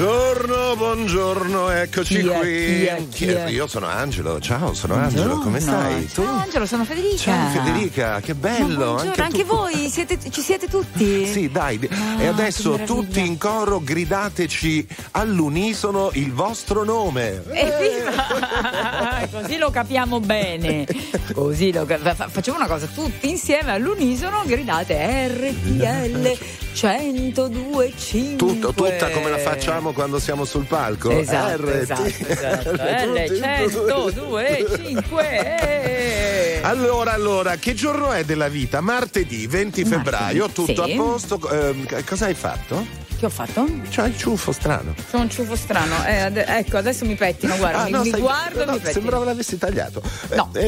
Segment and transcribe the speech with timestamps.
[0.00, 2.50] Buongiorno, buongiorno, eccoci Chi è, qui.
[2.50, 3.48] chi è, chi è?
[3.48, 6.06] Io sono Angelo, ciao, sono Angelo, come stai?
[6.12, 7.16] Ciao Angelo, sono Federica.
[7.16, 8.92] Ciao Federica, che bello.
[8.92, 11.24] buongiorno, anche, tu- voi siete, ci siete tutti?
[11.32, 17.42] Sì, dai, Ah, e adesso tutti in coro gridateci all'unisono il vostro nome.
[17.52, 19.28] Evviva!
[19.32, 20.86] Così lo capiamo bene.
[21.32, 28.36] Così lo facciamo una cosa, tutti insieme all'unisono gridate RTL 1025.
[28.36, 31.10] Tutto, tutta come la facciamo quando siamo sul palco.
[31.10, 31.68] Esatto, RT.
[31.74, 32.72] esatto, esatto.
[32.72, 36.60] L Tutti, 1025.
[36.62, 38.80] Allora, allora, che giorno è della vita?
[38.80, 40.92] Martedì 20 febbraio, tutto sì.
[40.92, 41.38] a posto.
[41.38, 43.05] C- cosa hai fatto?
[43.18, 43.64] Che ho fatto?
[43.88, 44.94] C'hai il ciuffo strano.
[45.10, 46.04] C'ho un ciuffo strano.
[46.04, 48.78] Eh, ade- ecco, adesso mi pettino, guarda, mi, no, mi sai- guardo e no, mi
[48.78, 48.92] pettino.
[49.00, 50.02] Sembrava l'avessi tagliato.
[50.28, 50.50] Eh, No.
[50.54, 50.60] eh,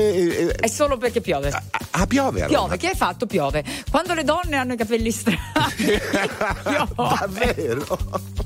[0.48, 1.50] eh, È solo perché piove.
[1.50, 2.58] ah, ah, piove allora.
[2.60, 3.26] Piove, che hai fatto?
[3.26, 3.62] Piove.
[3.90, 5.38] Quando le donne hanno i capelli strani.
[5.76, 6.94] piove.
[6.96, 7.98] Davvero?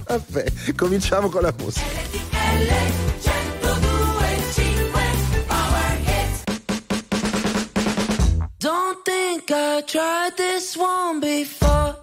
[0.09, 2.91] Vabbè, cominciamo con la musica.
[8.59, 11.97] Don't think I tried this one before.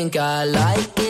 [0.00, 1.09] Think I like it,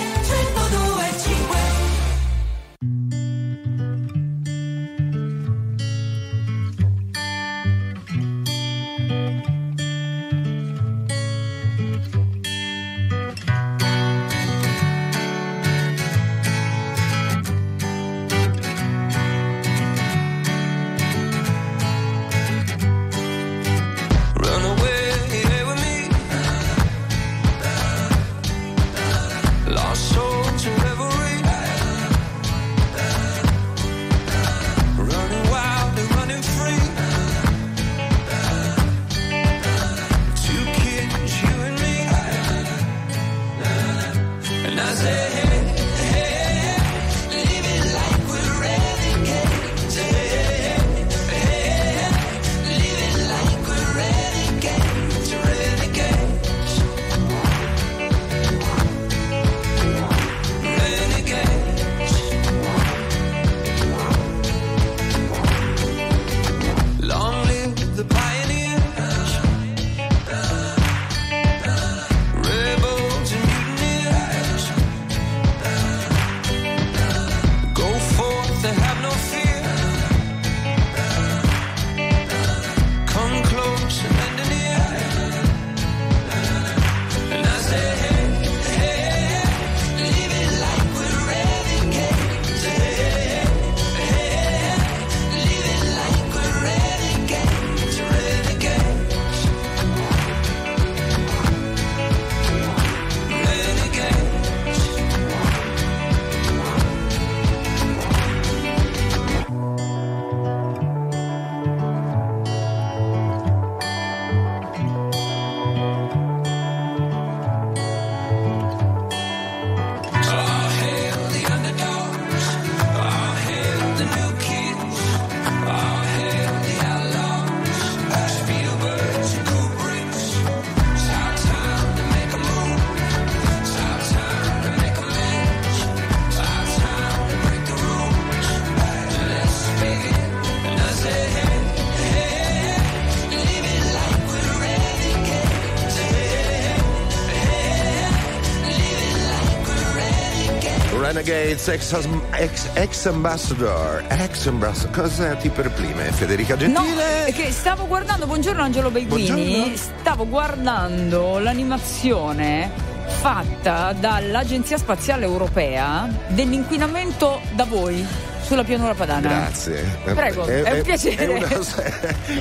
[151.65, 154.03] Renegades, ex, ex, ex ambassador.
[154.09, 155.01] Ex ambassador.
[155.03, 157.25] Cosa ti perplime, Federica No, Gentile?
[157.25, 159.75] è che stavo guardando, buongiorno Angelo Buongiorno.
[159.75, 162.71] stavo guardando l'animazione
[163.19, 168.05] fatta dall'Agenzia Spaziale Europea dell'inquinamento da voi
[168.43, 169.27] sulla pianura padana.
[169.27, 169.99] Grazie.
[170.03, 171.25] Prego, è un piacere.
[171.25, 171.47] È uno,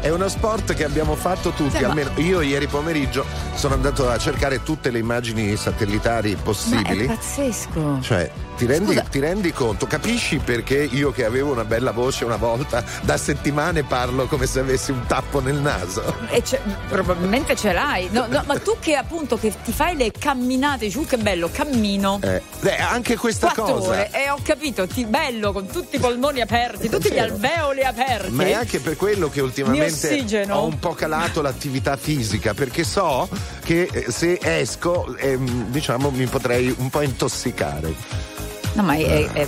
[0.01, 3.25] è uno sport che abbiamo fatto tutti, Sì, almeno io ieri pomeriggio
[3.61, 7.05] sono andato a cercare tutte le immagini satellitari Ma è possibili.
[7.05, 8.01] pazzesco.
[8.01, 9.87] Cioè, ti rendi, ti rendi conto?
[9.87, 14.61] Capisci perché io che avevo una bella voce una volta, da settimane parlo come se
[14.61, 16.03] avessi un tappo nel naso?
[16.31, 16.43] E
[16.89, 18.09] probabilmente ce l'hai.
[18.11, 22.19] No, no, ma tu che appunto che ti fai le camminate giù, che bello, cammino.
[22.23, 23.91] Eh, beh, anche questa cosa.
[23.91, 28.31] ore e ho capito, ti bello con tutti i polmoni aperti, tutti gli alveoli aperti.
[28.31, 33.29] Ma è anche per quello che ultimamente ho un po' calato l'attività fisica, perché so
[33.65, 37.93] che eh, se esco, ehm, diciamo, mi potrei un po' intossicare.
[38.75, 39.47] No, ma è, è- è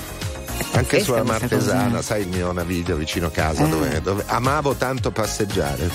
[0.72, 2.02] Anche sulla Martesana, cosa.
[2.02, 3.68] sai il mio naviglio vicino casa Eh.
[3.68, 5.90] dove, dove amavo tanto passeggiare.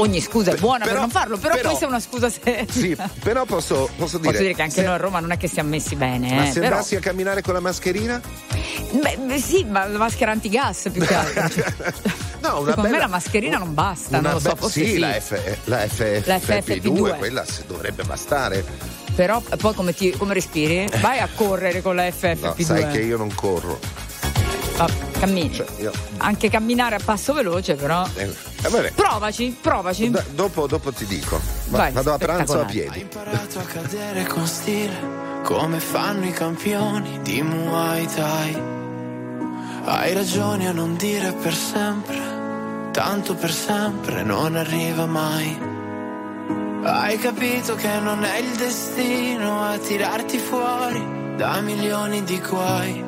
[0.00, 2.64] Ogni scusa è buona per Però- non farlo, però, però- questa è una scusa seria.
[2.70, 4.30] Sì, però posso, posso dire.
[4.30, 6.46] Posso dire che anche se- noi a Roma non è che siamo messi bene, Ma
[6.46, 6.76] eh, se però.
[6.76, 8.20] andassi a camminare con la mascherina?
[8.92, 11.46] Beh, beh, sì, ma la maschera antigas più che altro.
[12.40, 14.98] No, una Secondo me bella- la mascherina non basta, non lo so, forse sì, sì.
[14.98, 15.30] La, F,
[15.64, 17.18] la, FFP2, La FFP2.
[17.18, 18.64] quella dovrebbe bastare.
[19.16, 20.88] Però poi come, ti, come respiri?
[21.00, 22.38] Vai a correre con la FFP2.
[22.40, 23.80] No, sai che io non corro.
[24.80, 24.88] Ah,
[25.18, 25.54] cammini.
[25.54, 28.06] Cioè, io- Anche camminare a passo veloce, però.
[28.14, 28.22] eh,
[28.62, 30.10] eh, vabbè, Provaci, provaci.
[30.10, 31.40] da- dopo, dopo ti dico.
[31.68, 32.88] Va- Vai, vado a pranzo a piedi.
[32.90, 34.96] Hai imparato a cadere con stile,
[35.42, 38.62] come fanno i campioni di Muay Thai.
[39.84, 42.20] Hai ragione a non dire per sempre,
[42.92, 45.58] tanto per sempre non arriva mai.
[46.84, 53.07] Hai capito che non è il destino a tirarti fuori da milioni di guai.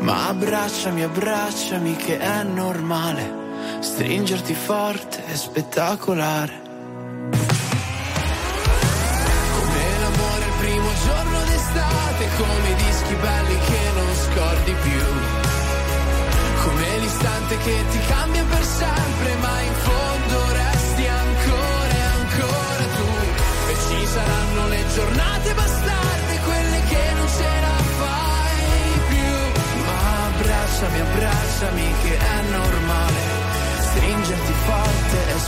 [0.00, 6.59] Ma abbracciami, abbracciami che è normale, stringerti forte è spettacolare.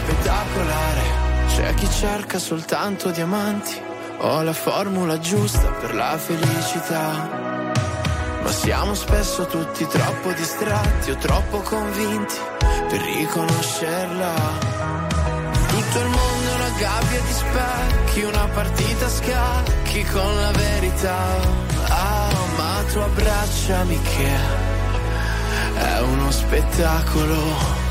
[0.02, 1.00] Spettacolare.
[1.48, 3.80] C'è chi cerca soltanto diamanti.
[4.18, 7.70] Ho la formula giusta per la felicità.
[8.42, 12.34] Ma siamo spesso tutti troppo distratti o troppo convinti
[12.88, 14.32] per riconoscerla.
[15.68, 21.16] Tutto il mondo è una gabbia di specchi, una partita a scacchi con la verità.
[21.88, 24.30] Ah, ma tu abbracciami che
[25.74, 27.81] è uno spettacolo.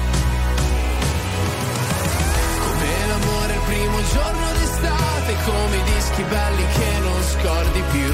[4.01, 8.13] Primo giorno d'estate, come i dischi belli che non scordi più.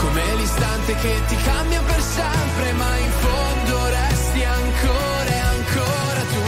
[0.00, 6.44] Come l'istante che ti cambia per sempre, ma in fondo resti ancora e ancora tu.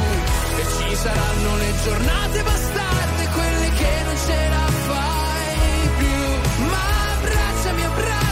[0.60, 6.66] E ci saranno le giornate bastarde, quelle che non ce la fai più.
[6.70, 6.84] Ma
[7.14, 8.31] abbracciami, abbracciami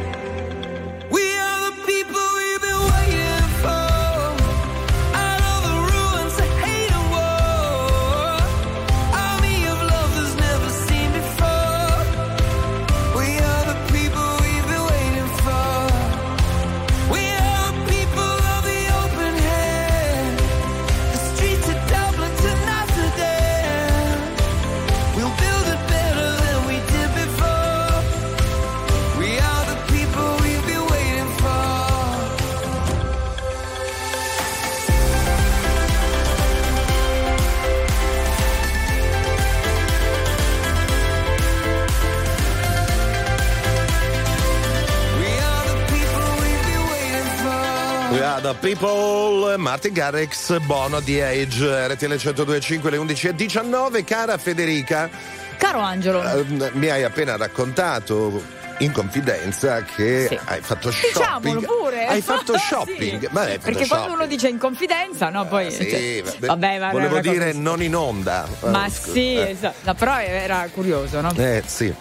[48.61, 54.03] People, Martin Garrix, Bono di Age, RTL 1025, le 11.19.
[54.03, 55.09] Cara Federica,
[55.57, 60.39] Caro Angelo, eh, mi hai appena raccontato in confidenza che Sì.
[60.45, 61.65] hai fatto diciamolo shopping.
[61.65, 62.05] pure.
[62.07, 62.65] Hai fatto Sì.
[62.65, 63.27] shopping?
[63.31, 64.15] Ma hai fatto Perché quando shopping.
[64.15, 65.45] uno dice in confidenza, no?
[65.47, 65.67] Poi.
[65.67, 68.47] Ah, sì, cioè, vabbè, vabbè, ma volevo dire non in onda.
[68.61, 69.75] Ma Eh, sì, Eh, esatto.
[69.83, 71.31] No, però era curioso, no?
[71.35, 71.93] Eh, sì.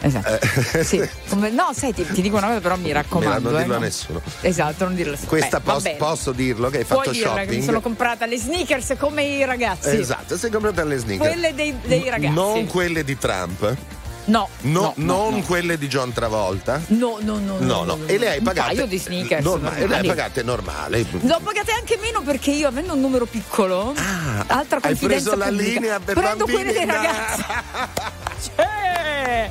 [0.00, 0.38] Esatto.
[0.78, 0.84] Eh.
[0.84, 1.08] Sì.
[1.56, 3.50] No, senti, ti dico una cosa, però mi raccomando.
[3.50, 3.84] non eh, dirlo a no.
[3.84, 4.20] nessuno.
[4.40, 5.30] Esatto, non dirlo a nessuno.
[5.30, 5.96] Questa Beh, va pos- bene.
[5.96, 7.58] posso dirlo che hai Puoi fatto dirla che shopping.
[7.58, 9.88] mi sono comprata le sneakers come i ragazzi.
[9.96, 11.30] Esatto, sei comprata le sneakers.
[11.30, 12.34] Quelle dei, dei ragazzi.
[12.34, 13.76] Non quelle di Trump.
[14.28, 15.40] No, No, no, no, non no.
[15.44, 16.80] quelle di John Travolta.
[16.88, 17.58] No, no, no.
[17.60, 18.70] No, no, e le hai pagate.
[18.70, 19.44] Un paio di sneakers.
[19.44, 21.06] normali, le hai pagate normale.
[21.10, 23.94] L'ho pagate anche meno perché io, avendo un numero piccolo,
[24.48, 26.62] altra Ah, hai confidenza preso la pubblica, linea per prendo bambini?
[26.64, 27.44] quelle dei ragazzi.
[28.56, 29.50] Cioè,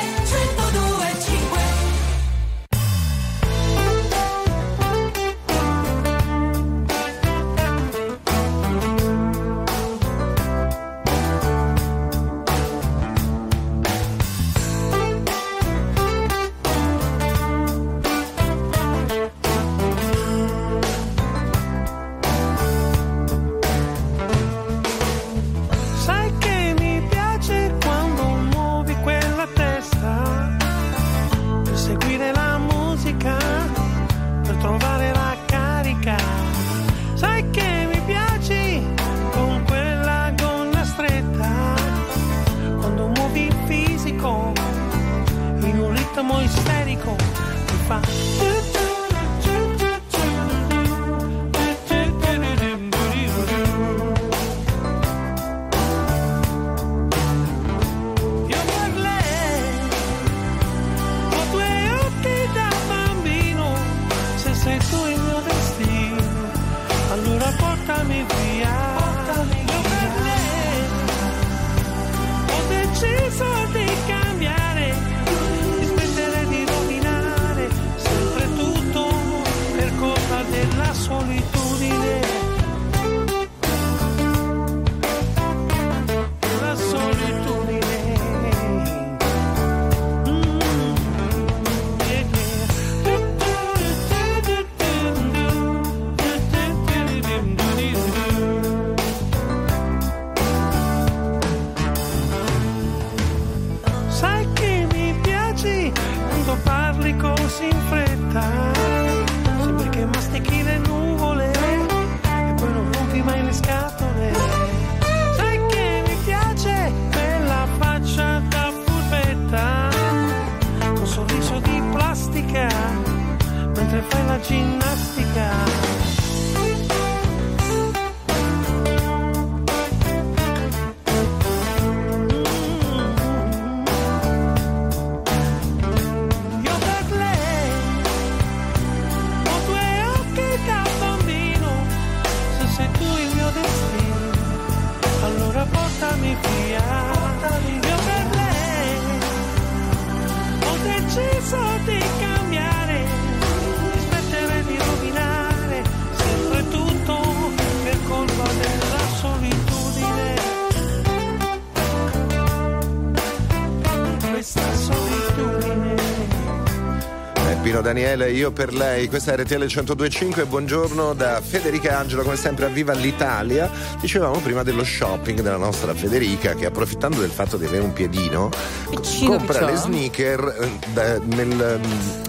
[168.11, 172.67] Daniele, io per lei, questa è RTL 1025, buongiorno da Federica Angelo, come sempre a
[172.67, 173.69] Viva l'Italia.
[174.01, 178.49] Dicevamo prima dello shopping della nostra Federica che approfittando del fatto di avere un piedino,
[178.89, 179.71] Piccino, compra piccino.
[179.71, 181.79] le sneaker eh, nel-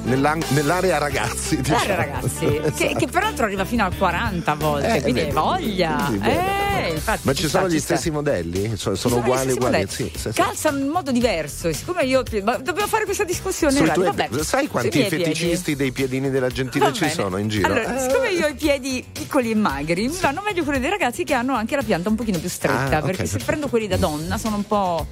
[0.05, 1.57] nella- nell'area ragazzi.
[1.57, 1.97] Guarda diciamo.
[1.97, 2.99] ragazzi, che, Esatto.
[2.99, 6.05] che peraltro arriva fino al 40 a volte, Eh, quindi vedi, voglia.
[6.07, 6.62] quindi Eh.
[7.03, 7.95] Infatti Ma ci ci sta, sono ci gli sta.
[7.97, 8.77] stessi modelli?
[8.77, 9.87] Sono, sono Ci uguali, uguali?
[9.89, 10.31] Sì, sì.
[10.33, 14.29] Calzano in modo diverso e siccome io ma dobbiamo fare questa discussione Sui tuoi- vabbè,
[14.43, 15.25] sai quanti miei piedi.
[15.25, 17.13] feticisti dei piedini della Gentile Va ci bene.
[17.13, 17.67] sono in giro?
[17.67, 18.01] Allora, Eh.
[18.09, 21.35] siccome io ho i piedi piccoli e magri, mi vanno meglio quelli dei ragazzi che
[21.35, 22.99] hanno anche la pianta un pochino più stretta.
[22.99, 23.45] Ah, perché se perfetto.
[23.45, 25.07] prendo quelli da donna sono un po'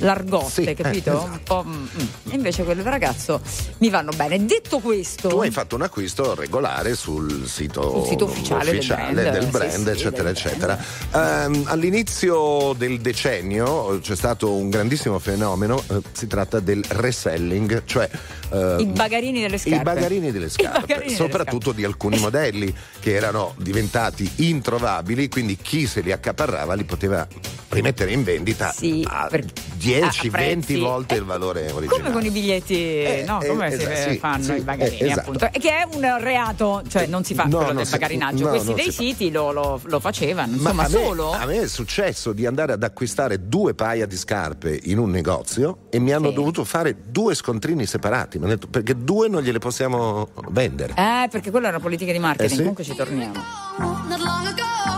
[0.00, 1.10] largotte, Sì, eh, capito?
[1.16, 1.30] esatto.
[1.30, 2.27] Un po', mm, mm.
[2.30, 3.40] E invece quelli da ragazzo
[3.78, 4.44] mi vanno bene.
[4.44, 9.30] Detto questo, Tu hai fatto un acquisto regolare sul sito, Sul sito ufficiale del brand,
[9.30, 10.78] del brand, sì, eccetera, del eccetera.
[11.14, 18.08] Ehm, all'inizio del decennio c'è stato un grandissimo fenomeno, eh, si tratta del reselling, cioè
[18.50, 19.78] ehm, i bagarini delle scarpe.
[19.78, 25.56] i bagarini delle scarpe, bagarini delle soprattutto di alcuni modelli che erano diventati introvabili, quindi
[25.56, 27.26] chi se li accaparrava li poteva
[27.70, 29.44] rimettere in vendita Sì, a per-
[29.76, 30.78] 10, a 20 prezzi.
[30.80, 32.02] volte il Eh, valore originale.
[32.02, 33.40] Come con i biglietti, Eh, no?
[33.40, 35.20] eh, Come si esatto, sì, fanno sì, i bagarini, eh, esatto.
[35.20, 35.44] appunto.
[35.52, 38.44] E che è un reato, cioè non si fa No, quello del si- bagarinaggio.
[38.44, 41.32] no, Questi dei siti lo, lo- lo facevano, Ma insomma, a me, solo.
[41.32, 45.86] a me è successo di andare ad acquistare due paia di scarpe in un negozio
[45.90, 46.34] e mi hanno Sì.
[46.34, 48.38] dovuto fare due scontrini separati.
[48.38, 50.94] Mi hanno detto perché due non gliele possiamo vendere.
[50.96, 52.58] Eh, perché quella è una politica di marketing, Eh, sì.
[52.58, 53.32] comunque ci torniamo.
[53.78, 54.97] Not long ago,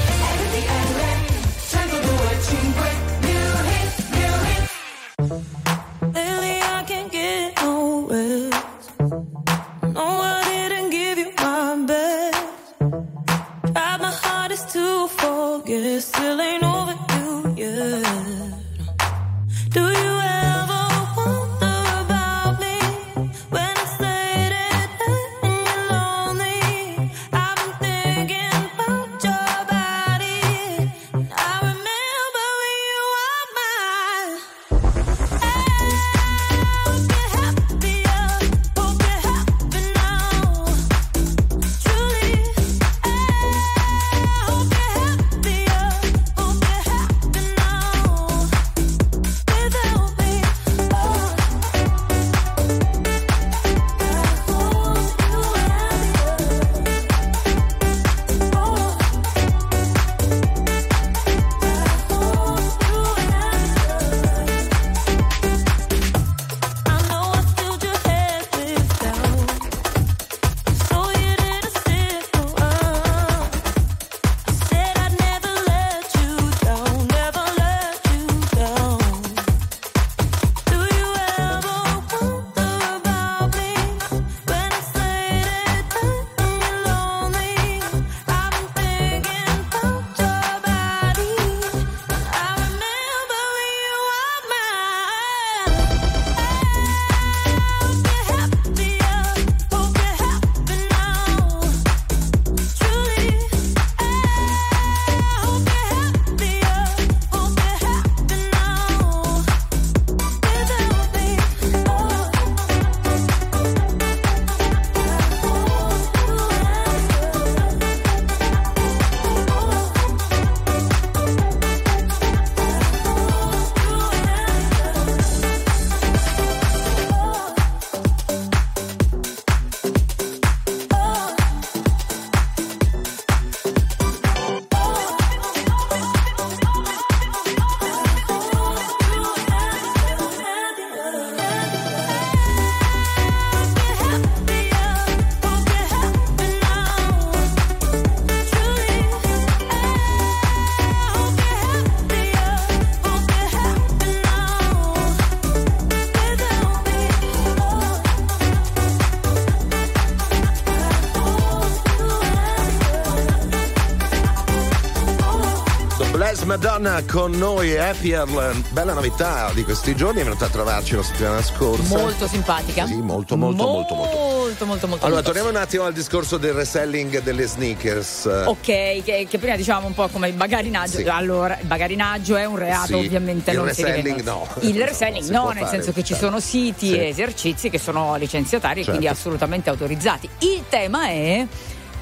[166.81, 168.25] Madonna con noi, Happier.
[168.71, 171.95] Bella novità di questi giorni, è venuta a trovarci la settimana scorsa.
[171.95, 172.87] Molto simpatica.
[172.87, 174.15] Sì, molto, molto, molto, molto.
[174.15, 175.05] Molto, molto, molto.
[175.05, 178.45] Allora, torniamo un attimo al discorso del reselling delle sneakers.
[178.45, 180.97] Ok, che, che prima diciamo un po' come il bagarinaggio.
[180.97, 181.03] Sì.
[181.03, 182.93] Allora, il bagarinaggio è un reato, sì.
[183.05, 183.51] ovviamente.
[183.51, 184.47] Il non reselling si no.
[184.61, 186.25] Il reselling no, no nel fare, senso che ci certo.
[186.25, 186.97] sono siti sì.
[186.97, 188.89] e esercizi che sono licenziatari certo.
[188.89, 190.27] e quindi assolutamente autorizzati.
[190.39, 191.45] Il tema è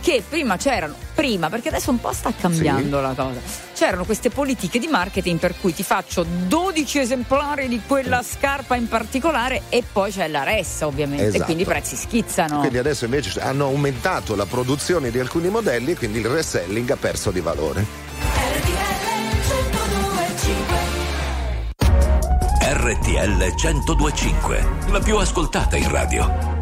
[0.01, 3.03] che prima c'erano, prima, perché adesso un po' sta cambiando sì.
[3.03, 3.39] la cosa,
[3.73, 8.87] c'erano queste politiche di marketing per cui ti faccio 12 esemplari di quella scarpa in
[8.87, 11.43] particolare e poi c'è la ressa ovviamente, esatto.
[11.43, 11.79] quindi i esatto.
[11.79, 12.59] prezzi schizzano.
[12.59, 16.97] Quindi adesso invece hanno aumentato la produzione di alcuni modelli e quindi il reselling ha
[16.97, 18.07] perso di valore.
[22.61, 26.58] RTL 1025, la più ascoltata in radio.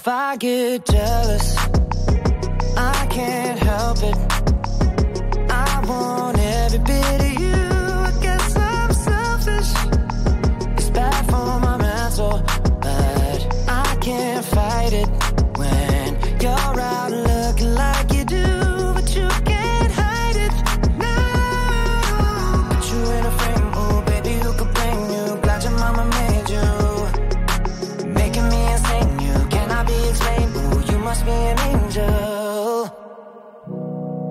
[0.00, 1.49] if I get jealous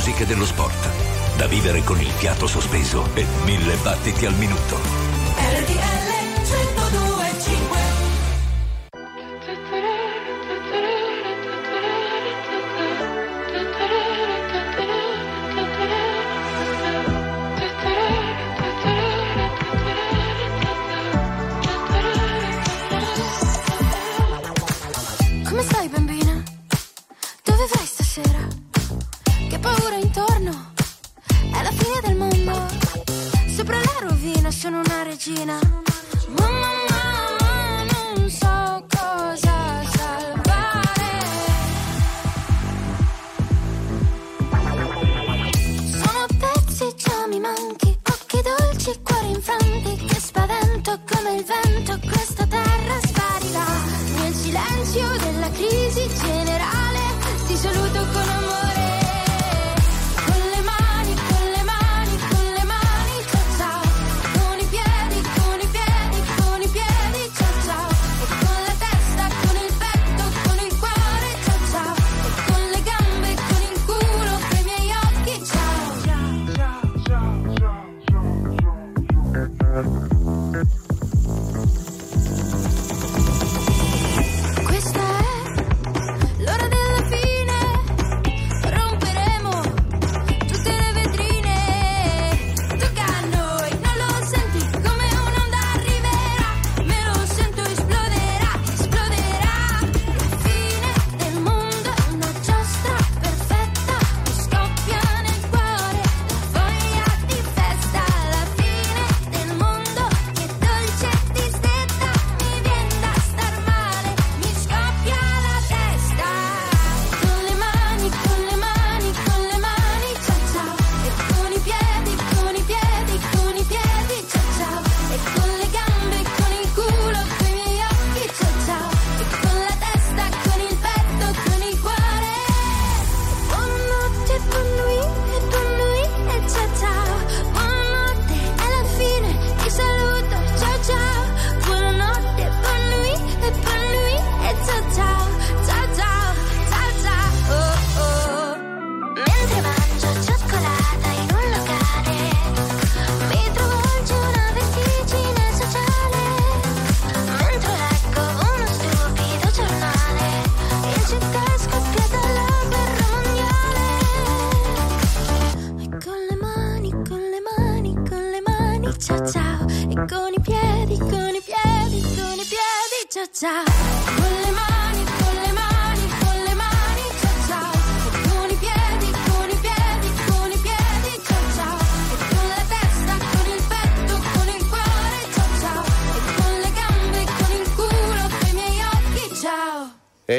[0.00, 1.36] musiche dello sport.
[1.36, 5.79] Da vivere con il fiato sospeso e mille battiti al minuto.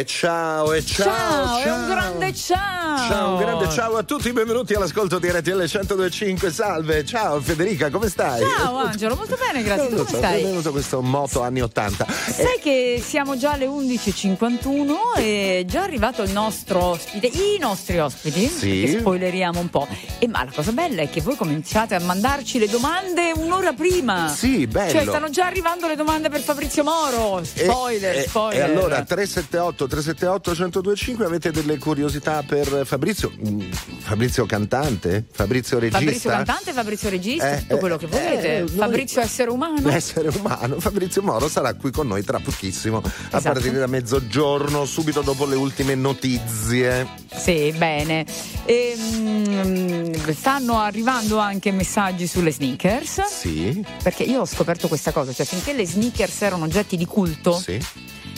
[0.01, 1.75] E ciao, e ciao, Ciao, ciao.
[1.75, 3.07] un grande ciao.
[3.07, 6.51] Ciao, un grande ciao a tutti, benvenuti all'ascolto di RTL 1025.
[6.51, 8.41] Salve, ciao Federica, come stai?
[8.41, 9.89] Ciao Angelo, molto bene, grazie.
[9.89, 10.41] Non come stai?
[10.41, 12.07] È venuto questo moto anni 80.
[12.09, 17.99] Sai che siamo già alle 11.51 e è già arrivato il nostro ospite, i nostri
[17.99, 18.95] ospiti, Sì.
[18.99, 19.87] spoileriamo un po'.
[20.23, 24.27] E ma la cosa bella è che voi cominciate a mandarci le domande un'ora prima.
[24.27, 24.91] Sì, bello.
[24.91, 27.39] Cioè stanno già arrivando le domande per Fabrizio Moro.
[27.39, 28.59] E- Spoiler, e, spoiler.
[28.59, 33.31] E allora 378 378 1025 avete delle curiosità per Fabrizio?
[33.35, 35.25] Mm, Fabrizio cantante?
[35.31, 35.99] Fabrizio regista?
[36.03, 38.55] Fabrizio cantante, Fabrizio regista, Eh, tutto quello che eh, volete.
[38.57, 39.89] eh, noi- Fabrizio essere umano.
[39.89, 43.53] L'essere umano, Fabrizio Moro sarà qui con noi tra pochissimo, a Esatto.
[43.53, 47.07] partire da mezzogiorno, subito dopo le ultime notizie.
[47.35, 48.23] Sì, bene.
[48.65, 53.21] Ehm, stanno arrivando anche messaggi sulle sneakers.
[53.25, 57.57] Sì, Perché io ho scoperto questa cosa, cioè finché le sneakers erano oggetti di culto,
[57.57, 57.79] sì.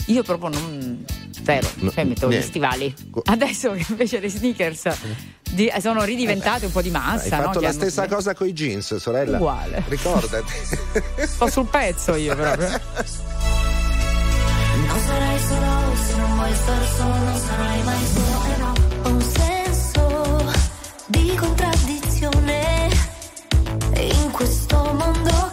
[0.06, 1.04] io proprio non.
[1.44, 2.48] Zero, No, cioè mettevo gli niente.
[2.48, 2.94] stivali.
[3.08, 4.88] Go- Adesso che invece le sneakers
[5.50, 7.36] di- sono ridiventate un po' di Hai massa.
[7.36, 7.60] fatto no?
[7.60, 9.36] La hanno- stessa cosa con i jeans, sorella.
[9.36, 9.84] Uguale.
[9.86, 10.52] Ricordati.
[11.26, 12.68] Sto sul pezzo io proprio.
[14.86, 18.72] Non sarai solo se non vuoi star solo, non sarai mai solo,
[24.74, 25.43] in questo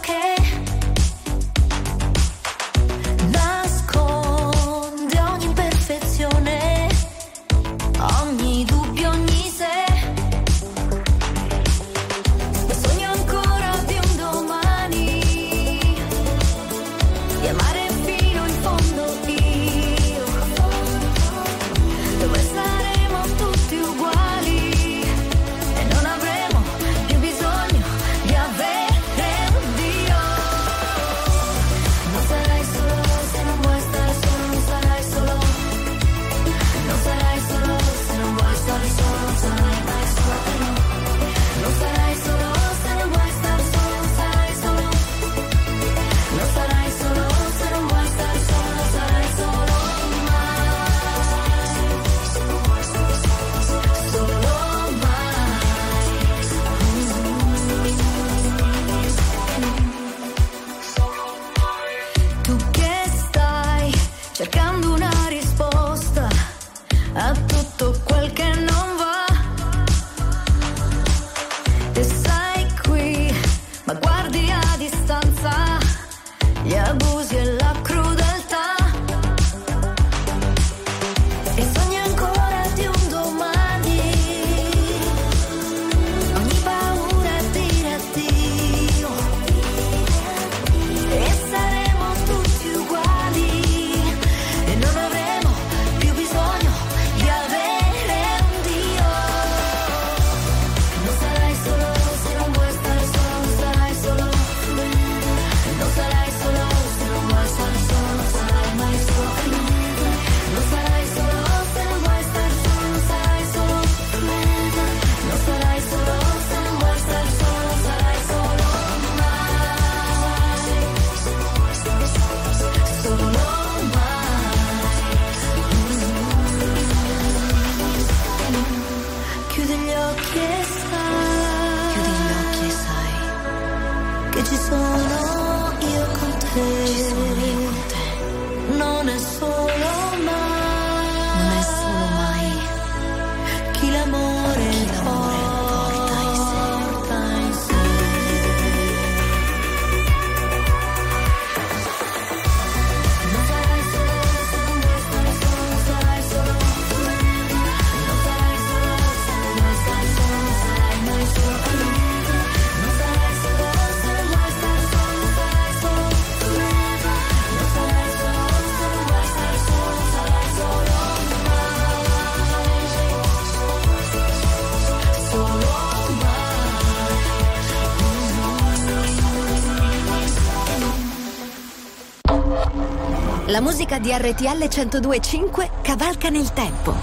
[183.72, 186.94] musica di RTL 1025 cavalca nel tempo.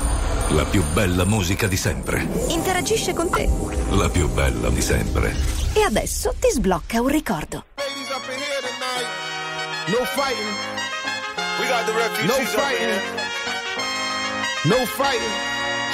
[0.50, 2.28] La più bella musica di sempre.
[2.50, 3.50] Interagisce con te.
[3.90, 5.36] La più bella di sempre.
[5.74, 7.66] E adesso ti sblocca un ricordo.
[7.76, 9.98] Ladies up in here tonight.
[9.98, 10.54] No fighting.
[11.58, 13.02] We got the refugees No fighting.
[14.66, 15.36] No fighting.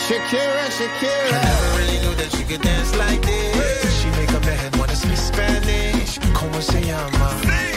[0.05, 1.39] Shakira, Shakira.
[1.41, 4.01] Never really knew that she could dance like this.
[4.01, 6.19] She make a man wanna speak Spanish.
[6.33, 7.74] Como se llama?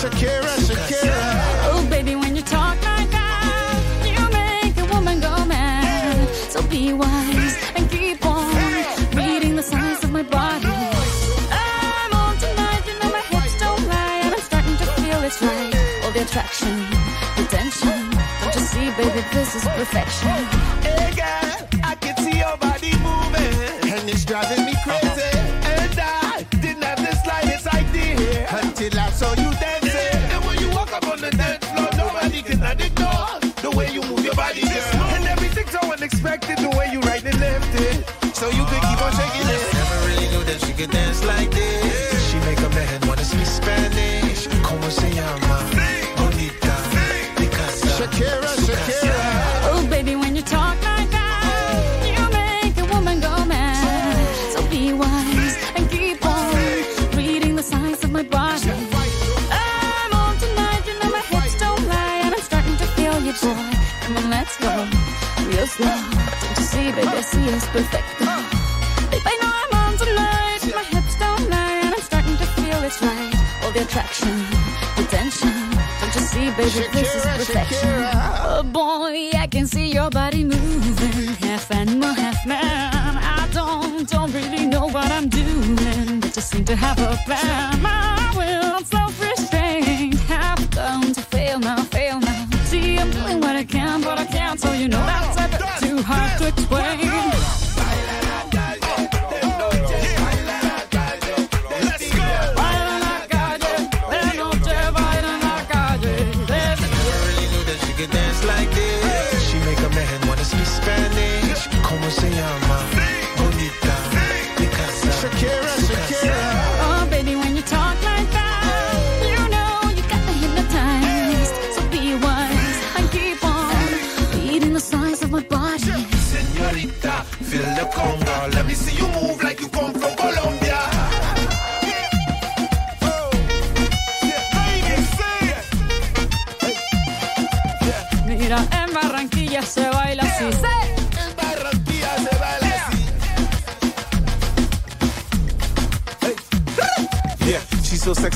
[0.00, 1.20] Shakira, Shakira.
[1.70, 6.28] Oh, baby, when you talk like that, you make a woman go mad.
[6.52, 8.54] So be wise and keep on
[9.14, 10.66] reading the signs of my body.
[11.50, 15.40] I'm on tonight, you know my hips don't lie, and I'm starting to feel it's
[15.40, 15.74] right.
[16.04, 16.74] All the attraction,
[17.36, 18.10] the tension.
[18.40, 20.83] Don't you see, baby, this is perfection.
[39.44, 39.74] Keep on shaking it.
[39.74, 42.30] Never really knew that she could dance like this.
[42.30, 44.48] She make a man wanna speak Spanish.
[44.62, 45.58] Como se llama?
[46.16, 46.74] Bonita.
[47.36, 47.88] Picasa.
[47.98, 49.20] Shakira, Shakira.
[49.70, 54.26] Oh, baby, when you talk like that, you make a woman go mad.
[54.52, 56.54] So be wise and keep on
[57.16, 58.70] reading the signs of my body.
[59.50, 63.32] I'm on tonight, you know my hips don't lie, and I'm starting to feel you,
[63.32, 63.72] boy.
[64.02, 64.88] Come on, let's go
[65.48, 65.86] real slow.
[66.40, 68.03] Don't you see, baby, I see it's perfect.
[73.94, 74.36] Attraction,
[74.96, 75.48] the tension.
[76.00, 77.88] Don't you see, baby, this is Shakira, perfection.
[77.88, 78.40] Shakira.
[78.42, 83.16] Oh boy, I can see your body moving, half animal, half man.
[83.18, 88.03] I don't, don't really know what I'm doing, but just seem to have a plan.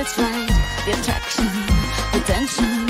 [0.00, 0.48] it's right.
[0.84, 1.46] The attraction,
[2.12, 2.88] the tension.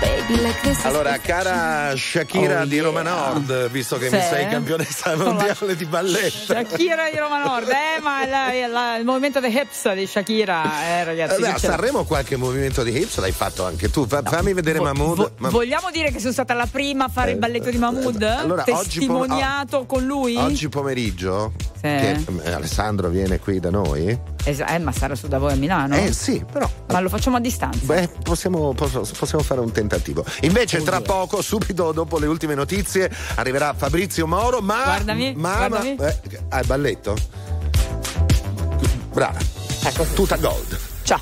[0.00, 4.26] Baby, like this is Allora, cara Shakira Oh, di Roma Nord, visto che mi Sì.
[4.28, 6.52] sei campionessa mondiale di balletto.
[6.52, 10.62] Shakira di Roma Nord, eh, ma la- la- il movimento dei hips di Shakira,
[10.98, 11.36] eh, ragazzi.
[11.36, 14.06] Eh, beh, a non ce la- Sanremo qualche movimento di hips l'hai fatto anche tu.
[14.06, 15.16] Fa- fammi vedere Vo- Mahmood.
[15.16, 18.20] vo- Ma- vogliamo dire che sono stata la prima a fare il balletto di Mahmood?
[18.20, 20.36] Eh, allora, oggi pom- Testimoniato con lui?
[20.36, 21.52] Oggi pomeriggio,
[21.86, 24.18] che eh, Alessandro viene qui da noi.
[24.44, 25.96] Es- eh, ma sarà su da voi a Milano?
[25.96, 26.68] Eh sì, però.
[26.88, 27.78] Ma lo facciamo a distanza.
[27.82, 30.24] Beh, possiamo, posso- possiamo fare un tentativo.
[30.42, 34.60] Invece, tra poco, subito dopo le ultime notizie, arriverà Fabrizio Moro.
[34.60, 34.82] Ma.
[34.84, 35.96] Guardami, ma, guardami.
[35.98, 36.18] ma- eh,
[36.50, 37.16] ah, balletto?
[39.12, 39.38] Brava.
[39.82, 40.04] Ecco.
[40.14, 40.78] Tutta gold.
[41.02, 41.20] Ciao.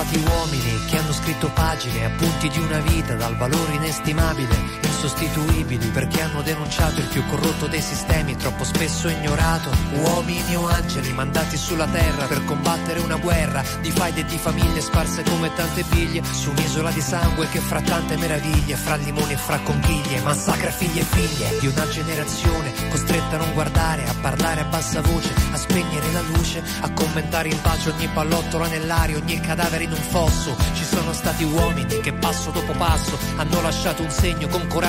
[0.00, 6.20] Stati uomini che hanno scritto pagine, appunti di una vita dal valore inestimabile, insostituibili, perché
[6.20, 9.70] hanno denunciato il più corrotto dei sistemi, troppo spesso ignorato.
[9.94, 14.80] Uomini o angeli mandati sulla terra per combattere una guerra di faide e di famiglie
[14.82, 19.36] sparse come tante biglie su un'isola di sangue che fra tante meraviglie, fra limoni e
[19.38, 24.60] fra conchiglie, massacra figli e figlie di una generazione costretta a non guardare, a parlare
[24.60, 29.40] a bassa voce, a spegnere la luce, a commentare in pace ogni pallottola nell'aria, ogni
[29.40, 30.54] cadavere in un fosso.
[30.74, 34.88] Ci sono stati uomini che passo dopo passo hanno lasciato un segno con coraggio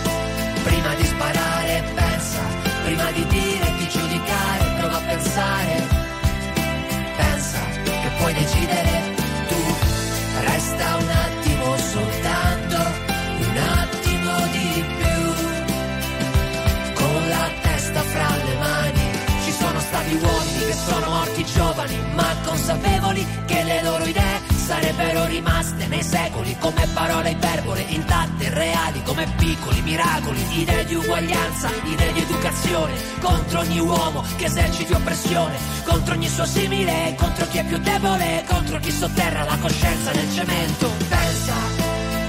[0.63, 2.41] prima di sparare, pensa,
[2.83, 5.87] prima di dire, di giudicare, prova a pensare.
[7.17, 8.91] Pensa che puoi decidere
[9.47, 9.61] tu.
[10.41, 12.77] Resta un attimo soltanto,
[13.49, 15.21] un attimo di più
[16.93, 19.11] con la testa fra le mani.
[19.43, 25.25] Ci sono stati uomini che sono morti giovani, ma consapevoli che le loro idee sarebbero
[25.25, 32.13] rimaste nei secoli come parole iperbole, intatte, reali, come piccoli miracoli, idee di uguaglianza, idee
[32.13, 37.65] di educazione, contro ogni uomo che eserciti oppressione, contro ogni suo simile, contro chi è
[37.65, 40.89] più debole, contro chi sotterra la coscienza nel cemento.
[41.09, 41.53] Pensa,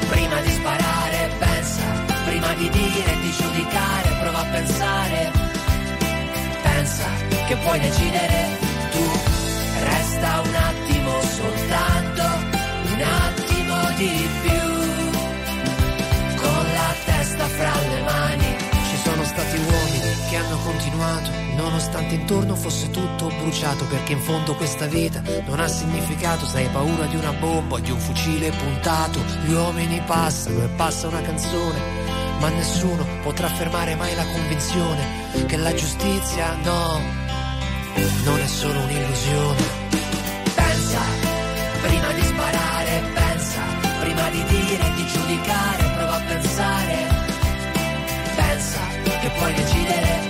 [0.08, 1.82] prima di sparare, pensa,
[2.24, 5.30] prima di dire, di giudicare, prova a pensare.
[6.62, 7.04] Pensa
[7.46, 8.58] che puoi decidere
[8.90, 9.20] tu.
[9.84, 10.91] Resta un attimo
[13.02, 14.70] un attimo di più.
[16.40, 18.56] Con la testa fra le mani.
[18.90, 24.54] Ci sono stati uomini che hanno continuato, nonostante intorno fosse tutto bruciato, perché in fondo
[24.54, 28.50] questa vita non ha significato, se hai paura di una bomba o di un fucile
[28.50, 29.18] puntato.
[29.44, 31.80] Gli uomini passano e passa una canzone,
[32.38, 37.00] ma nessuno potrà fermare mai la convinzione che la giustizia no,
[38.24, 39.80] non è solo un'illusione.
[40.54, 41.00] Pensa,
[41.80, 42.61] prima di sparare,
[44.32, 46.96] di dire, di giudicare, prova a pensare.
[48.34, 48.80] Pensa
[49.20, 50.21] che puoi decidere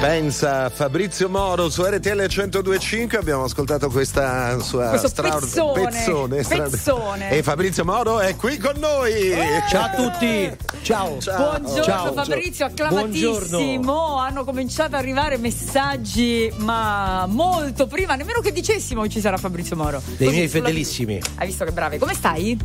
[0.00, 7.30] Pensa Fabrizio Moro su RTL 1025 abbiamo ascoltato questa sua Questo straordinaria pezzone, pezzone.
[7.30, 9.34] e Fabrizio Moro è qui con noi.
[9.68, 10.56] Ciao a tutti.
[10.82, 11.18] Ciao.
[11.18, 12.12] Buongiorno Ciao.
[12.12, 13.38] Fabrizio, acclamatissimo.
[13.40, 14.16] Buongiorno.
[14.18, 19.74] Hanno cominciato ad arrivare messaggi, ma molto prima, nemmeno che dicessimo che ci sarà Fabrizio
[19.74, 20.00] Moro.
[20.16, 21.20] Dei Così, miei fedelissimi.
[21.34, 21.98] Hai visto che bravi?
[21.98, 22.56] Come stai?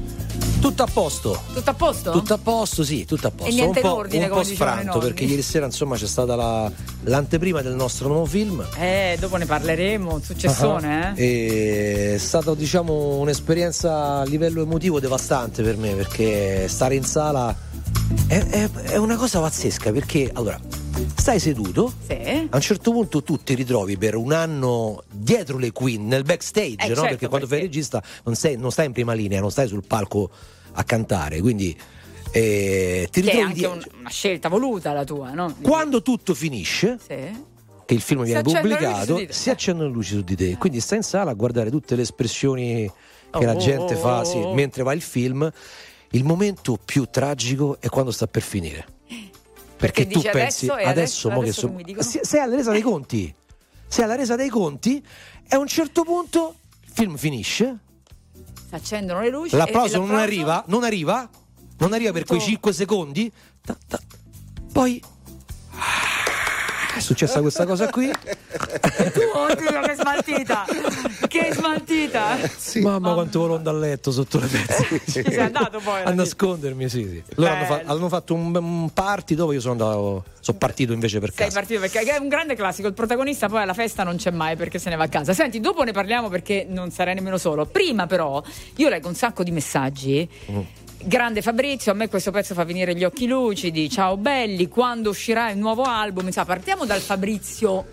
[0.59, 1.39] Tutto a posto.
[1.53, 2.11] Tutto a posto?
[2.11, 3.51] Tutto a posto, sì, tutto a posto.
[3.51, 6.35] E niente un po', in ordine, un po' sfranto perché ieri sera insomma c'è stata
[6.35, 6.71] la-
[7.03, 8.65] l'anteprima del nostro nuovo film.
[8.77, 11.23] Eh, dopo ne parleremo, successone, eh?
[11.23, 17.55] E È stata diciamo un'esperienza a livello emotivo devastante per me perché stare in sala
[18.27, 20.59] è, è- è una cosa pazzesca perché allora
[21.15, 22.47] stai seduto Sì.
[22.49, 26.75] a un certo punto tu ti ritrovi per un anno dietro le Queen nel backstage
[26.79, 26.95] Eh, no?
[26.95, 29.67] certo, perché quando fai perché- regista non, sei- non stai in prima linea non stai
[29.67, 30.29] sul palco
[30.73, 31.75] a cantare quindi
[32.31, 35.55] eh, ti Che è anche un- una scelta voluta la tua, no?
[35.61, 37.15] quando tutto finisce Sì.
[37.85, 40.57] che il film Si viene luci pubblicato, di si accendono le luci su di te.
[40.57, 42.91] Quindi stai in sala a guardare tutte le espressioni
[43.29, 44.53] che Oh, la gente oh, fa sì, oh, oh.
[44.55, 45.47] mentre va il film.
[46.11, 48.85] Il momento più tragico è quando sta per finire.
[49.83, 52.01] Perché, tu pensi adesso adesso, adesso- adesso so- dicono?
[52.23, 53.35] sei alla resa dei conti.
[53.87, 55.03] Sei alla resa dei conti
[55.47, 56.55] e a un certo punto
[56.85, 57.77] il film finisce.
[58.67, 59.55] Si accendono le luci.
[59.55, 61.29] L'applauso e non l'applauso- arriva, non arriva,
[61.79, 63.31] non arriva per quei Tutto- 5 secondi.
[63.61, 63.99] ta- ta-
[64.71, 65.01] poi
[65.75, 66.12] Ah,
[66.95, 68.09] è successa questa cosa qui.
[69.33, 70.65] Oddio, che smaltita!
[71.27, 72.37] che smaltita!
[72.81, 75.01] Mamma quanto volo dal letto sotto le pezze.
[75.05, 77.23] Ci sei andato poi, A nascondermi, sì, sì.
[77.35, 77.91] Loro hanno, fa- Bello.
[77.93, 80.23] hanno fatto un, un party dove io sono andato.
[80.39, 81.59] Sono partito invece per Sei casa.
[81.59, 82.87] partito perché è un grande classico.
[82.87, 85.33] Il protagonista poi alla festa non c'è mai perché se ne va a casa.
[85.33, 87.65] Senti, dopo ne parliamo perché non sarei nemmeno solo.
[87.65, 88.43] Prima, però,
[88.75, 90.27] io leggo un sacco di messaggi.
[90.51, 90.59] Mm.
[91.05, 93.89] Grande Fabrizio, a me questo pezzo fa venire gli occhi lucidi.
[93.89, 96.27] Ciao belli, quando uscirà il nuovo album?
[96.27, 97.85] Insomma, partiamo dal Fabrizio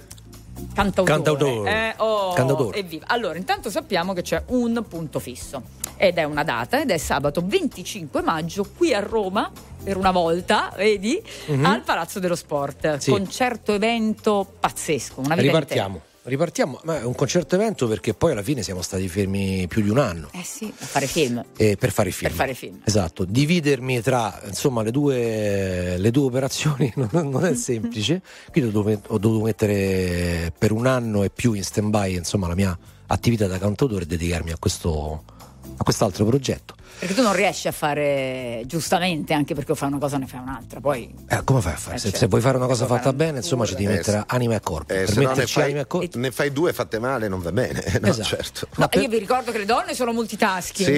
[0.74, 1.16] cantautore.
[1.16, 1.70] Cantautore.
[1.70, 2.78] Eh, oh, Cantautore.
[2.78, 3.06] Evviva.
[3.08, 5.62] Allora, intanto sappiamo che c'è un punto fisso
[5.96, 9.50] ed è una data ed è sabato 25 maggio qui a Roma
[9.82, 11.64] per una volta, vedi, Mhm.
[11.64, 12.98] al Palazzo dello Sport.
[12.98, 13.10] Sì.
[13.10, 16.00] Concerto evento pazzesco, una vita Ripartiamo.
[16.22, 19.88] Ripartiamo, ma è un concerto evento perché poi alla fine siamo stati fermi più di
[19.88, 20.28] un anno.
[20.32, 21.42] Eh sì, a fare film.
[21.56, 22.28] eh, per fare film.
[22.28, 22.80] Per fare film.
[22.84, 28.72] Esatto, dividermi tra insomma le due, le due operazioni non, non è semplice, quindi ho
[28.72, 32.78] dovuto, ho dovuto mettere per un anno e più in stand by insomma la mia
[33.06, 35.24] attività da cantautore e dedicarmi a questo
[35.80, 36.74] a quest'altro progetto.
[36.98, 40.80] Perché tu non riesci a fare giustamente, anche perché fai una cosa ne fai un'altra.
[40.80, 41.96] Poi Eh, come fai a fare?
[41.96, 42.18] Eh, se, certo.
[42.18, 44.24] se vuoi fare una cosa fatta fare un bene, insomma, ci devi Eh, mettere sì.
[44.26, 44.92] anima e corpo.
[44.92, 46.18] Eh, per se no ne metterci fai, anima e corpo.
[46.18, 47.82] ne fai due fatte male non va bene.
[48.00, 48.28] No, Esatto.
[48.28, 48.68] certo.
[48.76, 50.88] No, per- io vi ricordo che le donne sono multitasking.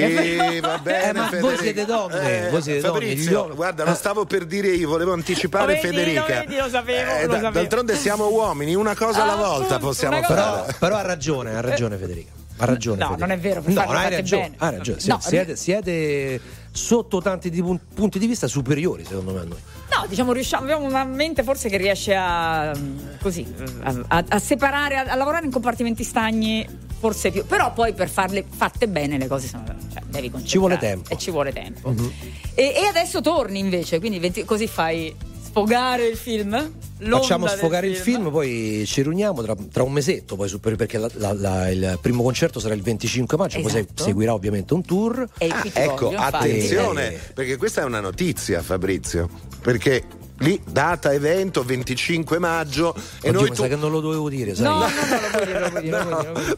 [0.52, 1.08] Sì, va bene.
[1.08, 1.62] Eh, ma voi Federica.
[1.62, 3.94] siete donne, voi siete donne, Fabrizio, uomini- guarda, lo Eh.
[3.94, 6.24] stavo per dire io, volevo anticipare vedi, Federica.
[6.26, 7.50] vedi, lo sapevo, lo sapevo.
[7.50, 10.34] D'altronde siamo uomini, una cosa alla volta possiamo fare.
[10.34, 12.32] Però, però ha ragione, ha ragione Federica.
[12.62, 12.98] Ha ragione.
[12.98, 13.26] No, Federica.
[13.26, 14.54] non è vero, per No, hai ragione, bene.
[14.58, 14.98] hai ragione.
[15.06, 16.40] No, siete, siete
[16.70, 19.58] sotto tanti di pun- punti di vista superiori, secondo me, a noi.
[19.90, 22.72] No, diciamo, riusciamo, abbiamo una mente forse che riesce a
[23.20, 23.46] così
[23.82, 26.66] a, a- separare, a, a lavorare in compartimenti stagni,
[26.98, 27.44] forse più.
[27.46, 29.64] Però poi per farle fatte bene le cose sono.
[29.92, 30.30] Cioè, devi.
[30.44, 31.10] Ci vuole tempo.
[31.10, 31.90] E ci vuole tempo.
[31.90, 32.12] Mhm.
[32.54, 35.12] E, e adesso torni invece, quindi venti- così fai
[35.52, 36.72] sfogare il film.
[36.98, 41.10] l'onda Facciamo sfogare il film, poi ci riuniamo tra, tra un mesetto, poi perché la-
[41.14, 43.92] la- la- il primo concerto sarà il 25 maggio, poi Esatto.
[43.96, 45.28] se- seguirà ovviamente un tour.
[45.38, 47.18] E ti Ecco, voglio, attenzione, Eh.
[47.34, 49.28] perché questa è una notizia, Fabrizio.
[49.60, 50.02] Perché
[50.42, 53.62] lì, data evento, 25 maggio, e Oddio, noi mi tu.
[53.62, 54.64] sa che non lo dovevo dire, sai?
[54.64, 54.86] No,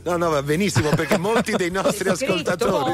[0.02, 2.92] no, no, va benissimo perché molti dei nostri ascoltatori,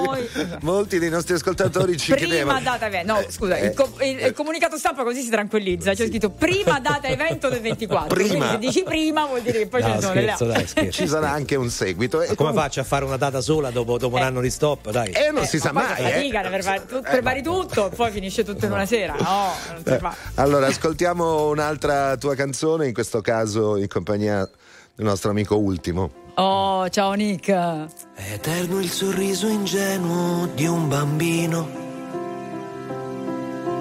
[0.60, 2.60] molti dei nostri ascoltatori ci Prima chiedevano.
[2.60, 5.92] data evento, no Eh, scusa, eh, il, co- il- il comunicato stampa così si tranquillizza.
[5.94, 8.08] C'è scritto prima data evento del 24.
[8.14, 8.28] Prima.
[8.28, 10.58] Quindi se dici prima vuol dire che poi No, ne sono delle scherzo, altre.
[10.58, 10.90] dai, scherzo.
[11.02, 12.16] Ci sarà anche un seguito.
[12.18, 14.50] E Ma come comunque- faccio a fare una data sola dopo, dopo un anno di
[14.50, 14.90] stop?
[14.90, 15.10] Dai.
[15.12, 16.10] Eh, non si Eh, sa ma poi mai.
[16.10, 16.14] eh.
[16.14, 19.14] fatica, per fare- tu prepari tutto e poi finisce tutto in una sera.
[19.18, 20.14] No, non si Eh, fa.
[20.34, 24.48] Allora, ascoltiamo un'altra tua canzone, in questo caso in compagnia
[24.94, 26.10] del nostro amico Ultimo.
[26.36, 27.50] Oh, ciao Nick.
[27.50, 31.68] È eterno il sorriso ingenuo di un bambino.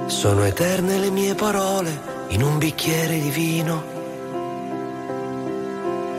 [0.08, 1.90] Sono eterne le mie parole
[2.30, 3.82] in un bicchiere di vino.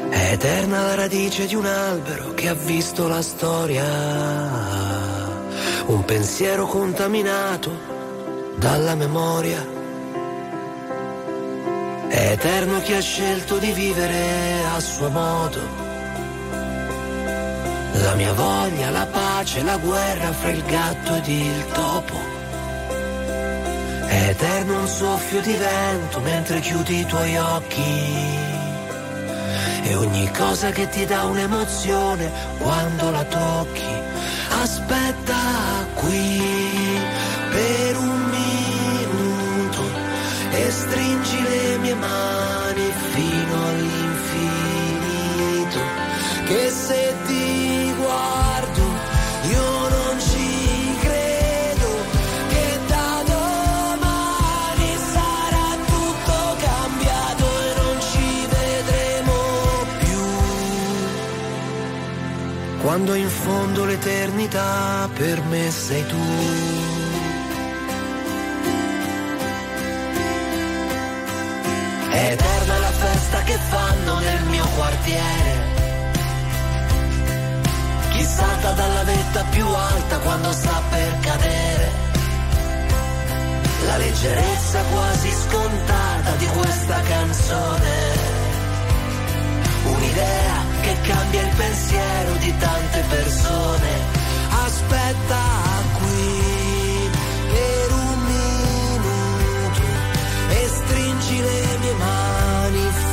[0.09, 3.85] È eterna la radice di un albero che ha visto la storia.
[5.89, 7.71] Un pensiero contaminato
[8.57, 9.80] dalla memoria.
[12.11, 15.61] È eterno chi ha scelto di vivere a suo modo.
[17.93, 22.19] La mia voglia, la pace, la guerra fra il gatto ed il topo.
[24.07, 28.39] È eterno un soffio di vento mentre chiudi i tuoi occhi.
[29.83, 33.93] e ogni cosa che ti dà un'emozione quando la tocchi.
[34.63, 35.35] Aspetta
[35.95, 36.43] qui
[37.51, 39.83] per un minuto
[40.51, 41.20] e stringi
[41.91, 45.81] mie mani fino all'infinito.
[46.45, 48.83] Che se ti guardo
[49.51, 51.89] io non ci credo
[52.49, 59.37] che da domani sarà tutto cambiato e non ci vedremo
[59.99, 60.23] più.
[62.83, 66.70] Quando in fondo l'eternità per me sei tu.
[72.13, 75.79] Eterna la festa che fanno nel mio quartiere.
[78.11, 81.91] Chi salta dalla vetta più alta quando sta per cadere.
[83.87, 88.39] La leggerezza quasi scontata di questa canzone.
[89.85, 93.89] Un'idea che cambia il pensiero di tante persone.
[94.65, 95.43] Aspetta
[95.99, 97.11] qui
[97.53, 98.00] per
[100.77, 103.10] stringi le mie mani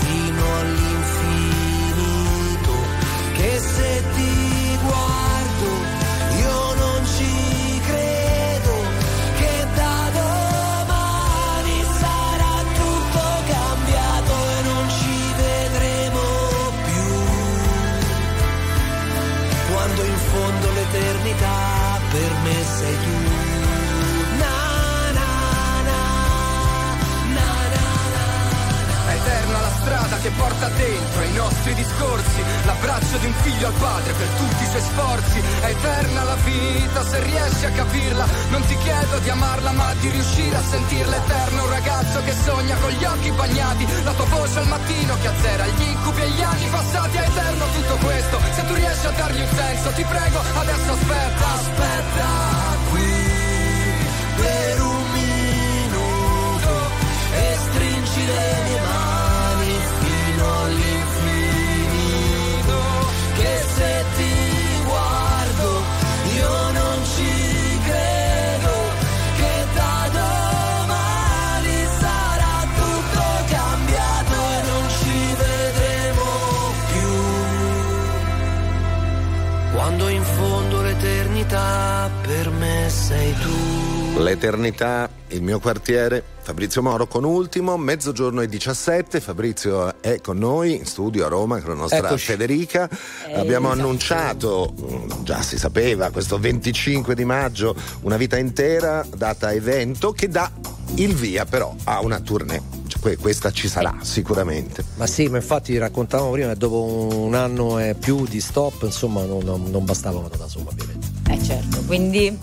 [85.67, 91.27] quartiere, Fabrizio Moro con ultimo, mezzogiorno e 17, Fabrizio è con noi in studio a
[91.27, 92.23] Roma con la nostra Eccoci.
[92.23, 92.87] Federica.
[93.27, 93.81] Eh, Abbiamo esatto.
[93.83, 100.29] annunciato, mm, già si sapeva, questo 25 di maggio, una vita intera, data evento, che
[100.29, 100.49] dà
[100.95, 102.61] il via però a una tournée.
[102.87, 104.85] Cioè, que- questa ci sarà sicuramente.
[104.95, 109.25] Ma sì, ma infatti raccontavamo prima che dopo un anno e più di stop, insomma,
[109.25, 111.07] non, non, non bastava una da sola, ovviamente.
[111.29, 112.39] Eh certo, quindi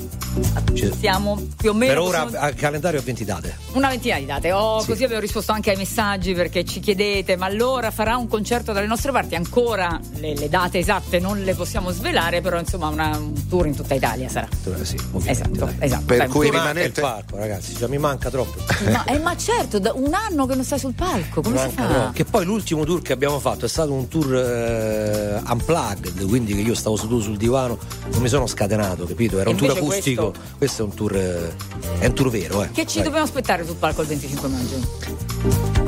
[0.99, 3.57] Siamo più o meno per ora possiamo- al calendario a 20 date.
[3.73, 4.53] una ventina di date.
[4.53, 4.87] Oh, Sì.
[4.89, 8.87] così abbiamo risposto anche ai messaggi perché ci chiedete, ma allora farà un concerto dalle
[8.87, 9.35] nostre parti?
[9.37, 13.77] Ancora le, le date esatte non le possiamo svelare, però insomma una- un tour in
[13.77, 14.49] tutta Italia sarà.
[14.83, 15.77] Sì, Esatto, dai.
[15.79, 16.05] esatto.
[16.07, 18.61] Per un cui tour- Mi manca il rimanete- palco, ragazzi, cioè, mi manca troppo.
[18.91, 21.87] Ma, eh, ma certo, da un anno che non stai sul palco, come si fa?
[21.87, 22.13] troppo.
[22.13, 26.61] Che poi l'ultimo tour che abbiamo fatto è stato un tour eh, unplugged, quindi che
[26.61, 27.79] io stavo seduto sul divano,
[28.11, 29.39] non mi sono scatenato, capito?
[29.39, 30.23] Era un tour invece acustico.
[30.57, 30.83] Questo...
[30.83, 31.53] è un tour eh,
[31.99, 32.71] è un tour vero, eh.
[32.71, 33.05] Che ci Dai.
[33.05, 35.84] dobbiamo aspettare sul palco il 25 maggio?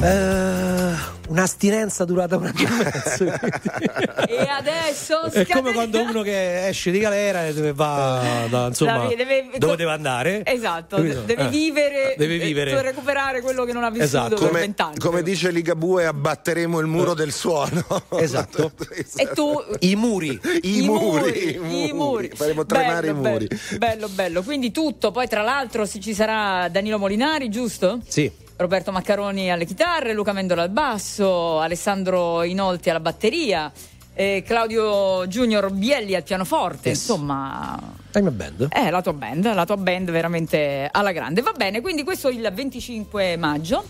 [0.00, 0.94] Eh,
[1.28, 3.24] un'astinenza durata un anno e mezzo.
[4.28, 9.08] e adesso È come quando uno che esce di galera e deve va da, insomma
[9.08, 11.22] La- deve- dove deve andare Esatto, Capito?
[11.22, 12.72] deve Eh, vivere, deve eh, vivere.
[12.74, 14.34] per recuperare quello che non ha vissuto Esatto.
[14.36, 14.98] per Come, vent'anni.
[14.98, 17.84] come dice Ligabue, abbatteremo il muro del suono.
[18.18, 18.70] Esatto.
[19.16, 22.30] E tu i muri I, muri, i muri.
[22.34, 23.46] Faremo tremare bello, i muri.
[23.48, 24.42] Bello, bello, bello.
[24.44, 25.10] Quindi tutto.
[25.10, 27.98] Poi, tra l'altro, se ci sarà Danilo Molinari, giusto?
[28.06, 33.70] sì Roberto Maccaroni alle chitarre, Luca Mendola al basso, Alessandro Inolti alla batteria,
[34.14, 36.88] eh, Claudio Junior Bielli al pianoforte.
[36.88, 36.98] Yes.
[36.98, 37.80] Insomma,
[38.10, 41.40] time band è la tua band, la tua band veramente alla grande.
[41.40, 43.84] Va bene, quindi questo il 25 maggio.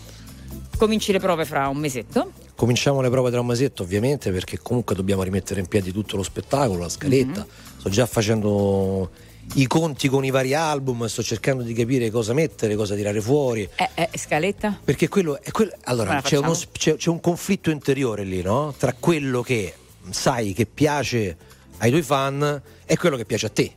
[0.77, 2.31] Cominci le prove fra un mesetto.
[2.55, 6.23] cominciamo le prove tra un mesetto ovviamente perché comunque dobbiamo rimettere in piedi tutto lo
[6.23, 7.47] spettacolo la scaletta Mhm.
[7.79, 9.09] sto già facendo
[9.55, 13.67] i conti con i vari album sto cercando di capire cosa mettere cosa tirare fuori
[13.75, 14.79] Eh, eh, scaletta?
[14.83, 15.71] Perché quello è quello.
[15.85, 18.73] Allora, c'è, uno, c'è, c'è un conflitto interiore lì, no?
[18.77, 19.73] Tra quello che
[20.11, 21.35] sai che piace
[21.77, 23.73] ai tuoi fan e quello che piace a te.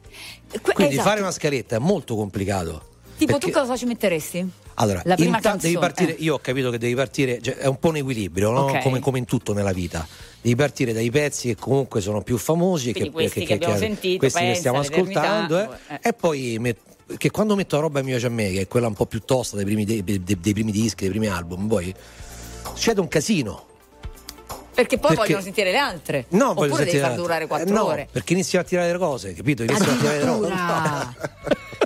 [0.60, 1.08] Que- Quindi esatto.
[1.08, 2.90] fare una scaletta è molto complicato.
[3.16, 4.50] Tipo, perché- tu cosa ci metteresti?
[4.74, 6.22] Allora, La prima intanto devi canzone, partire, eh.
[6.22, 8.60] io ho capito che devi partire, cioè, è un po' un equilibrio, no?
[8.64, 8.82] Ok.
[8.82, 10.06] come, come in tutto nella vita.
[10.42, 14.18] Devi partire dai pezzi che comunque sono più famosi, Quindi che, questi che abbiamo sentito,
[14.18, 16.08] questi che Pensa, stiamo l'Eternità, ascoltando, eh, eh.
[16.08, 16.78] e poi met-
[17.16, 19.06] che quando metto la roba che mi piace a me, che è quella un po'
[19.06, 21.94] più tosta dei primi, dei, dei- dei primi dischi, dei primi album, poi
[22.74, 23.66] succede un casino.
[24.74, 26.24] Perché poi Perché- vogliono sentire le altre.
[26.30, 27.22] No, voglio Oppure devi sentire far l'altro.
[27.24, 28.08] durare Eh, quattro no, ore.
[28.10, 29.62] Perché iniziano a tirare le cose, capito?
[29.64, 30.52] Iniziano a tirare le cose.
[30.52, 31.14] Addirittura.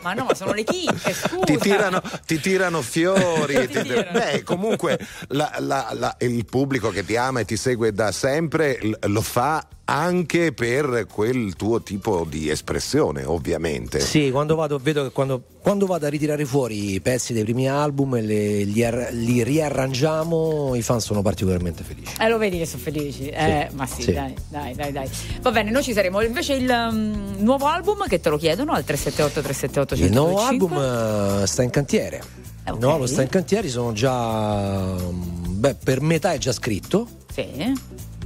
[0.02, 1.44] ma no, ma sono le chicche, scusa.
[1.44, 3.54] Ti tirano, ti tirano fiori.
[3.66, 4.10] Ti ti- tirano.
[4.18, 8.78] Beh, comunque la- la- la- il pubblico che ti ama e ti segue da sempre
[9.00, 14.00] lo fa anche per quel tuo tipo di espressione, ovviamente.
[14.00, 17.68] Sì, quando vado, vedo che quando, quando vado a ritirare fuori i pezzi dei primi
[17.68, 22.14] album e le- li, ar- li riarrangiamo, i fan sono particolarmente felici.
[22.20, 23.28] Eh, lo vedi che sono felici.
[23.28, 24.12] Eh, ma sì, sì.
[24.12, 25.08] Dai, dai, dai, dai.
[25.40, 26.20] Va bene, noi ci saremo.
[26.20, 30.76] Invece il um, nuovo album che te lo chiedono al 378 378 Il nuovo 1025.
[30.84, 32.16] album eh, sta in cantiere.
[32.18, 32.72] Ok.
[32.74, 34.94] Il nuovo album sta in cantiere, sono già.
[35.00, 37.06] mm, Beh, per metà è già scritto.
[37.32, 37.44] Sì.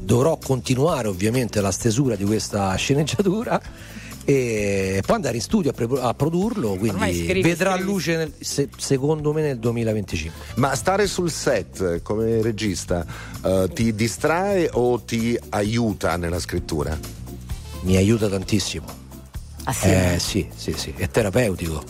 [0.02, 3.60] Dovrò continuare ovviamente la stesura di questa sceneggiatura
[4.24, 6.76] e poi andare in studio a, pre- a produrlo.
[6.76, 7.86] Quindi scrivi, vedrà scrivi.
[7.90, 10.38] luce nel- se- secondo me nel 2025.
[10.56, 13.04] Ma stare sul set come regista
[13.44, 16.98] eh, ti distrae o ti aiuta nella scrittura?
[17.82, 18.86] Mi aiuta tantissimo.
[19.64, 19.88] Ah, sì?
[19.88, 21.82] Eh sì, sì, sì, è terapeutico.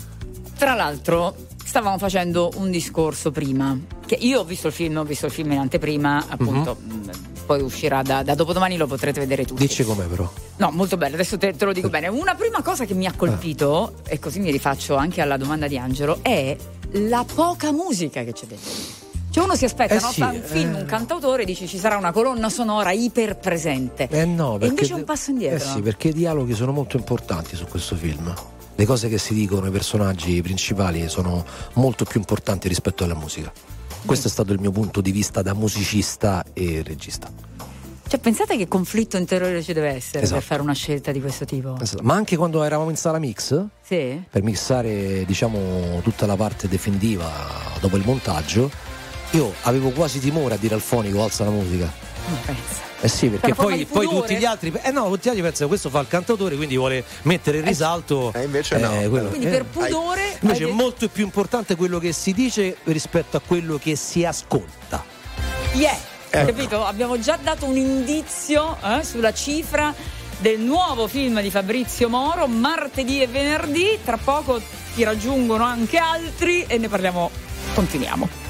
[0.56, 1.34] Tra l'altro,
[1.64, 3.78] stavamo facendo un discorso prima.
[4.06, 6.76] Che io ho visto il film, ho visto il film in anteprima, appunto.
[6.80, 7.10] mh,
[7.46, 9.66] Poi uscirà da, da dopodomani, lo potrete vedere tutti.
[9.66, 10.30] Dici com'è però.
[10.56, 12.08] No, molto bello, adesso te, te lo dico bene.
[12.08, 15.76] Una prima cosa che mi ha colpito, e così mi rifaccio anche alla domanda di
[15.78, 16.56] Angelo, è
[16.92, 18.70] la poca musica che c'è dentro.
[19.30, 20.10] Cioè uno si aspetta, Eh no?
[20.10, 20.80] sì, un film, eh.
[20.80, 24.08] un cantautore, dice ci sarà una colonna sonora iper presente.
[24.10, 25.68] Eh no, e perché invece è un passo indietro.
[25.68, 28.34] Eh sì, perché i dialoghi sono molto importanti su questo film.
[28.74, 33.52] Le cose che si dicono, i personaggi principali sono molto più importanti rispetto alla musica.
[34.04, 37.30] Questo è stato il mio punto di vista da musicista e regista.
[38.08, 40.40] Cioè, pensate che conflitto interiore ci deve essere Esatto.
[40.40, 41.76] per fare una scelta di questo tipo?
[42.02, 44.20] Ma anche quando eravamo in sala mix, Sì?
[44.28, 47.30] per mixare diciamo tutta la parte definitiva
[47.80, 48.68] dopo il montaggio,
[49.32, 51.88] io avevo quasi timore a dire al fonico alza la musica.
[52.26, 52.88] Ma pensa.
[53.02, 54.72] Eh sì, perché forma poi, poi tutti gli altri.
[54.82, 58.30] Eh no, tutti gli altri pensano questo fa il cantautore, quindi vuole mettere in risalto.
[58.34, 58.90] E invece no.
[59.08, 59.50] quello- Quindi eh.
[59.50, 60.36] per pudore...
[60.40, 64.24] Invece hai è molto più importante quello che si dice rispetto a quello che si
[64.24, 65.02] ascolta.
[65.72, 65.96] Yeah,
[66.28, 66.46] Ecco.
[66.46, 66.84] capito?
[66.84, 69.94] Abbiamo già dato un indizio eh, sulla cifra
[70.38, 73.98] del nuovo film di Fabrizio Moro, martedì e venerdì.
[74.04, 74.60] Tra poco
[74.94, 77.30] ti raggiungono anche altri e ne parliamo.
[77.74, 78.49] Continuiamo.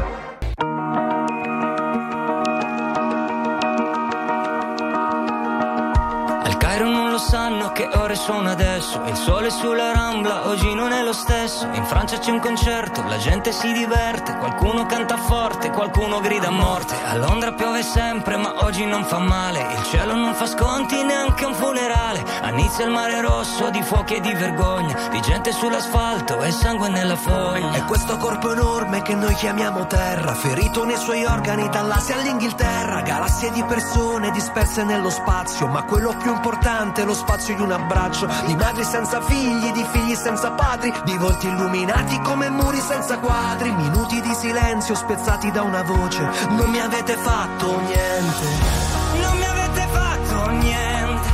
[7.73, 9.01] Che ore sono adesso.
[9.05, 11.67] Il sole sulla rambla oggi non è lo stesso.
[11.73, 14.35] In Francia c'è un concerto, la gente si diverte.
[14.37, 16.95] Qualcuno canta forte, qualcuno grida a morte.
[17.03, 19.59] A Londra piove sempre, ma oggi non fa male.
[19.59, 22.23] Il cielo non fa sconti, neanche un funerale.
[22.41, 25.09] A Nizza il mare rosso di fuochi e di vergogna.
[25.09, 27.71] Di gente sull'asfalto e sangue nella foglia.
[27.71, 33.51] È questo corpo enorme che noi chiamiamo terra, ferito nei suoi organi dall'Asia all'Inghilterra, galassie
[33.51, 38.55] di persone disperse nello spazio, ma quello più importante è lo spazio un abbraccio, di
[38.55, 44.19] madri senza figli, di figli senza padri, di volti illuminati come muri senza quadri, minuti
[44.21, 48.89] di silenzio spezzati da una voce, non mi avete fatto niente.
[49.21, 51.29] Non mi avete fatto niente,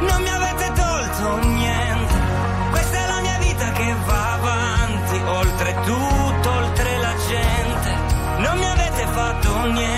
[0.00, 2.14] non mi avete tolto niente.
[2.70, 7.90] Questa è la mia vita che va avanti, oltre tutto, oltre la gente.
[8.38, 9.95] Non mi avete fatto niente,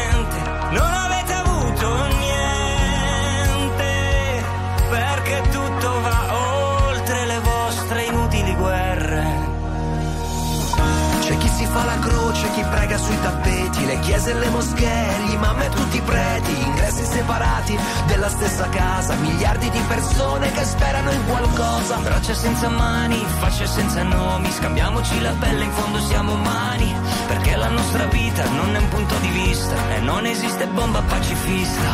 [12.59, 16.61] chi prega sui tappeti, le chiese e le moschee, gli imam e tutti i preti,
[16.61, 21.97] ingressi separati della stessa casa, miliardi di persone che sperano in qualcosa.
[21.99, 26.93] Braccia senza mani, facce senza nomi, scambiamoci la pelle, in fondo siamo umani,
[27.29, 31.91] perché la nostra vita non è un punto di vista e non esiste bomba pacifista.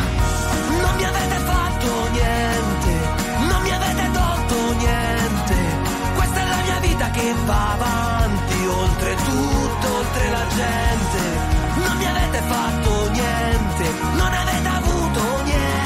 [0.81, 2.91] Non mi avete fatto niente,
[3.49, 5.55] non mi avete tolto niente.
[6.15, 8.24] Questa è la mia vita che va avanti,
[8.77, 11.19] oltre tutto, oltre la gente.
[11.85, 15.79] Non mi avete fatto niente, non avete avuto niente,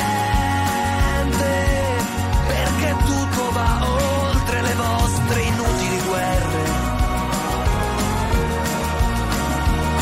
[2.47, 3.87] perché tutto va
[4.29, 6.63] oltre le vostre inutili guerre.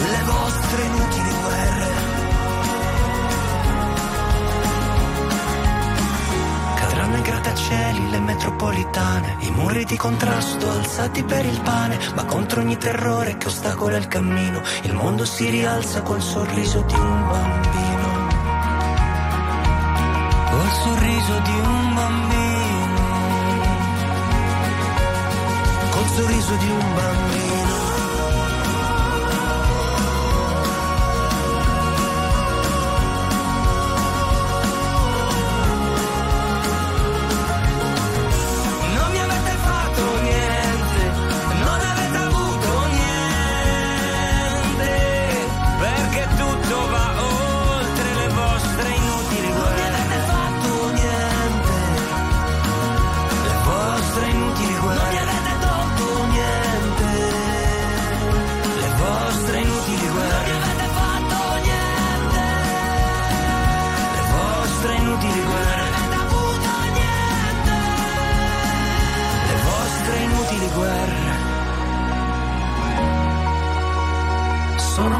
[0.09, 1.06] Le vostre inutili
[8.57, 13.97] napoletane, i muri di contrasto alzati per il pane, ma contro ogni terrore che ostacola
[13.97, 18.25] il cammino, il mondo si rialza col sorriso di un bambino.
[20.49, 23.05] Col sorriso di un bambino.
[25.91, 27.66] Col sorriso di un bambino.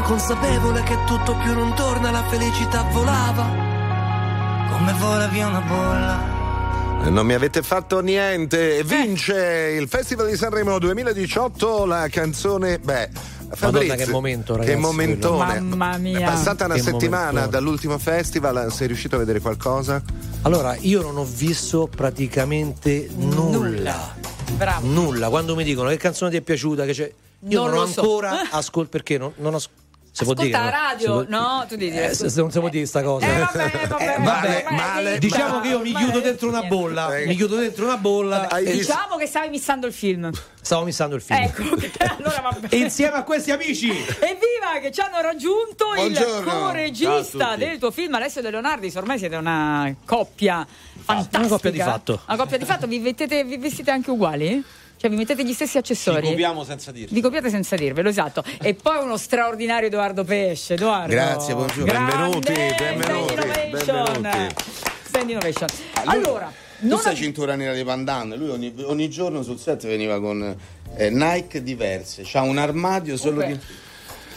[0.08, 3.44] Consapevole che tutto più non torna, la felicità volava,
[4.70, 6.36] come vola via una bolla.
[7.10, 8.82] Non mi avete fatto niente.
[8.84, 12.78] Vince il Festival di Sanremo 2018 la canzone.
[12.78, 13.10] Beh.
[13.50, 15.44] Fabrizio, che momento, Che ragazzi, momentone.
[15.44, 15.76] quello.
[15.76, 16.18] Mamma mia.
[16.20, 17.48] È passata una Che settimana momentone.
[17.50, 20.02] dall'ultimo festival, sei riuscito a vedere qualcosa?
[20.42, 24.14] Allora, io non ho visto praticamente nulla.
[24.56, 24.86] Bravo.
[24.86, 25.28] Nulla.
[25.28, 27.12] Quando mi dicono che canzone ti è piaciuta, che c'è.
[27.48, 28.00] Io Non non, ho lo so.
[28.00, 29.60] ancora ascoltato perché non, non ho.
[30.10, 31.64] Si può Ascolta dire, radio, no?
[31.68, 32.10] Tu devi dire.
[32.10, 33.24] Eh, se- non si può dire sta cosa.
[33.26, 35.18] Eh, vabbè, vabbè, Eh, vabbè, male, male.
[35.18, 37.08] Diciamo che io mi chiudo dentro una bolla.
[37.24, 38.48] Mi chiudo dentro una bolla.
[38.48, 38.72] E?
[38.72, 40.30] Diciamo che stavi missando il film.
[40.60, 41.38] stavo missando il film.
[41.40, 41.62] Ecco,
[42.18, 42.68] allora va bene.
[42.70, 43.88] E insieme a questi amici.
[43.90, 46.38] Evviva che ci hanno raggiunto Buongiorno.
[46.38, 48.92] il co-regista del tuo film Alessio De Leonardi.
[48.96, 50.66] Ormai siete una coppia
[51.00, 51.38] fantastica.
[51.38, 52.20] Una coppia di fatto.
[52.26, 52.86] Una coppia di fatto.
[52.88, 54.64] Vi, mettete- vi vestite anche uguali?
[55.00, 56.24] Cioè vi mettete gli stessi accessori?
[56.24, 57.14] Ci copiamo senza dirlo.
[57.14, 58.42] Vi copiate senza dirvelo, esatto.
[58.60, 60.74] E poi uno straordinario Edoardo Pesce.
[60.74, 61.12] Edoardo.
[61.12, 61.84] Grazie, buongiorno.
[61.84, 64.20] Grande, Benvenuti, Stand benvenuti, Innovation.
[64.22, 64.54] benvenuti.
[65.04, 65.68] Stand Innovation.
[66.04, 69.86] Allora, Tu non sei ab- cintura nera di pandan, lui ogni, ogni giorno sul set
[69.86, 70.56] veniva con
[70.96, 73.46] eh, Nike diverse, c'ha un armadio solo Ok.
[73.46, 73.58] di...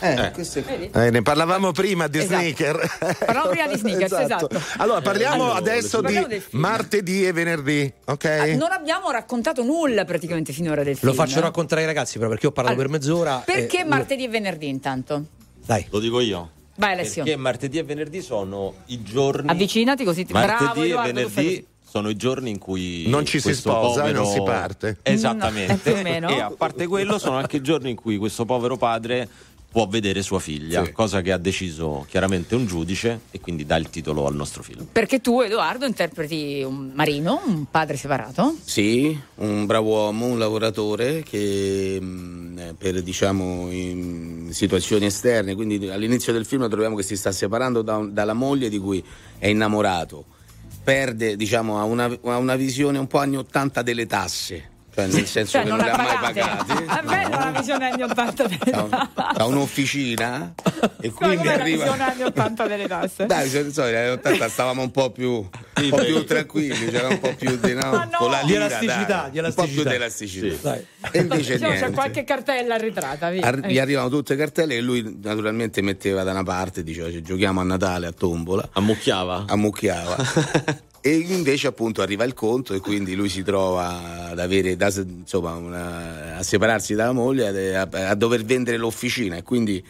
[0.02, 0.90] Eh, questo è...
[0.92, 2.40] Eh, ne parlavamo prima di Esatto.
[2.40, 3.16] sneaker.
[3.26, 4.50] Parlavamo prima di sneakers, esatto.
[4.78, 8.26] Allora, parliamo Allora, adesso parliamo di martedì e venerdì, ok?
[8.26, 11.12] Ah, Non abbiamo raccontato nulla praticamente finora del film.
[11.12, 13.44] Lo faccio raccontare ai ragazzi però perché ho parlato Allora, per mezz'ora.
[13.46, 15.26] Perché e- martedì e venerdì intanto?
[15.66, 15.86] Dai.
[15.92, 16.50] Lo dico io.
[16.78, 17.24] Vai Alessio.
[17.24, 19.50] Perché martedì e venerdì sono i giorni.
[19.50, 23.04] Avvicinati così ti bravo Martedì e Edoardo, tu fai venerdì sono i giorni in cui
[23.10, 24.98] Non ci si sposa e povero- non si parte.
[25.04, 25.74] Esattamente.
[25.74, 26.30] No, eh, più o meno.
[26.30, 29.28] E a parte quello sono anche i giorni in cui questo povero padre
[29.72, 30.92] può vedere sua figlia, Sì.
[30.92, 34.86] cosa che ha deciso chiaramente un giudice e quindi dà il titolo al nostro film.
[34.92, 38.56] Perché tu Edoardo interpreti un marino, un padre separato.
[38.66, 45.90] Sì, un bravo uomo, un lavoratore che mh, eh, per diciamo in situazioni esterne, quindi
[45.90, 49.02] all'inizio del film troviamo che si sta separando da dalla moglie di cui
[49.38, 50.26] è innamorato,
[50.84, 54.70] perde diciamo ha una, una visione un po' anni 80 delle tasse,
[55.08, 56.64] nel senso Cioè che non non le ha mai pagate.
[56.66, 57.00] pagate.
[57.00, 60.54] È bella la visione anni 80 delle un- ha un'officina
[61.02, 63.26] e Come quindi la visione arriva anni 80 delle tasse?
[63.26, 67.08] Dai, cioè, so, negli anni 80 stavamo un po' più, un po' più tranquilli, c'era
[67.08, 68.10] un po' più di no, no!
[68.18, 69.90] con la Di lira, elasticità, dai, di un po' più elasticità.
[69.90, 70.70] di elasticità.
[70.70, 70.86] Dai.
[71.12, 73.46] E invece Diciamo, c'è qualche cartella arretrata, via.
[73.46, 73.82] Ar- gli Eh.
[73.82, 78.08] arrivano tutte cartelle che lui naturalmente metteva da una parte, diceva "Ci giochiamo a Natale
[78.08, 79.46] a tombola, Ammucchiava?
[79.48, 80.16] ammucchiava.
[81.02, 85.56] e invece appunto arriva il conto e quindi lui si trova ad avere da- insomma,
[85.56, 89.84] una- a separarsi dalla moglie, a, a dover vendere l'officina e quindi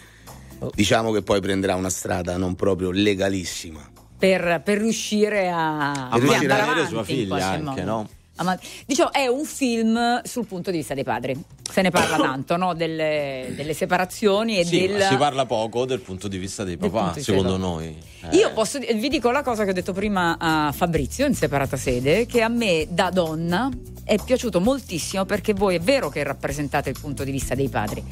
[0.74, 3.90] diciamo che poi prenderà una strada non proprio legalissima.
[4.18, 8.08] per, per riuscire a, A andare avanti sua figlia anche, no?
[8.38, 11.40] Ama- Diciamo, è un film sul punto di vista dei padri.
[11.72, 12.74] Se ne parla tanto, no?
[12.74, 14.98] Delle, delle separazioni e Sì, del.
[14.98, 17.98] ma si parla poco del punto di vista dei Del papà, vista secondo dei noi.
[18.32, 21.78] Eh, Io posso, vi dico la cosa che ho detto prima a Fabrizio in separata
[21.78, 23.70] sede, che a me da donna
[24.04, 28.04] è piaciuto moltissimo perché voi è vero che rappresentate il punto di vista dei padri,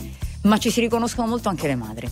[0.43, 2.07] ma ci si riconoscono molto anche le madri,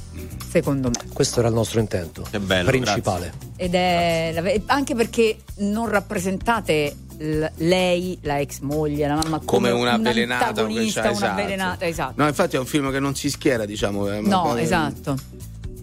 [0.49, 1.11] secondo me.
[1.13, 2.25] Questo era il nostro intento.
[2.29, 3.33] Che bello, Principale.
[3.55, 9.71] Ed è la anche perché non rappresentate l- lei, la ex moglie, la mamma come
[9.71, 11.31] una avvelenata antagonista, cioè, una esatto.
[11.41, 12.13] avvelenata, esatto.
[12.15, 14.07] No, infatti è un film che non si schiera, diciamo.
[14.21, 15.17] No, esatto.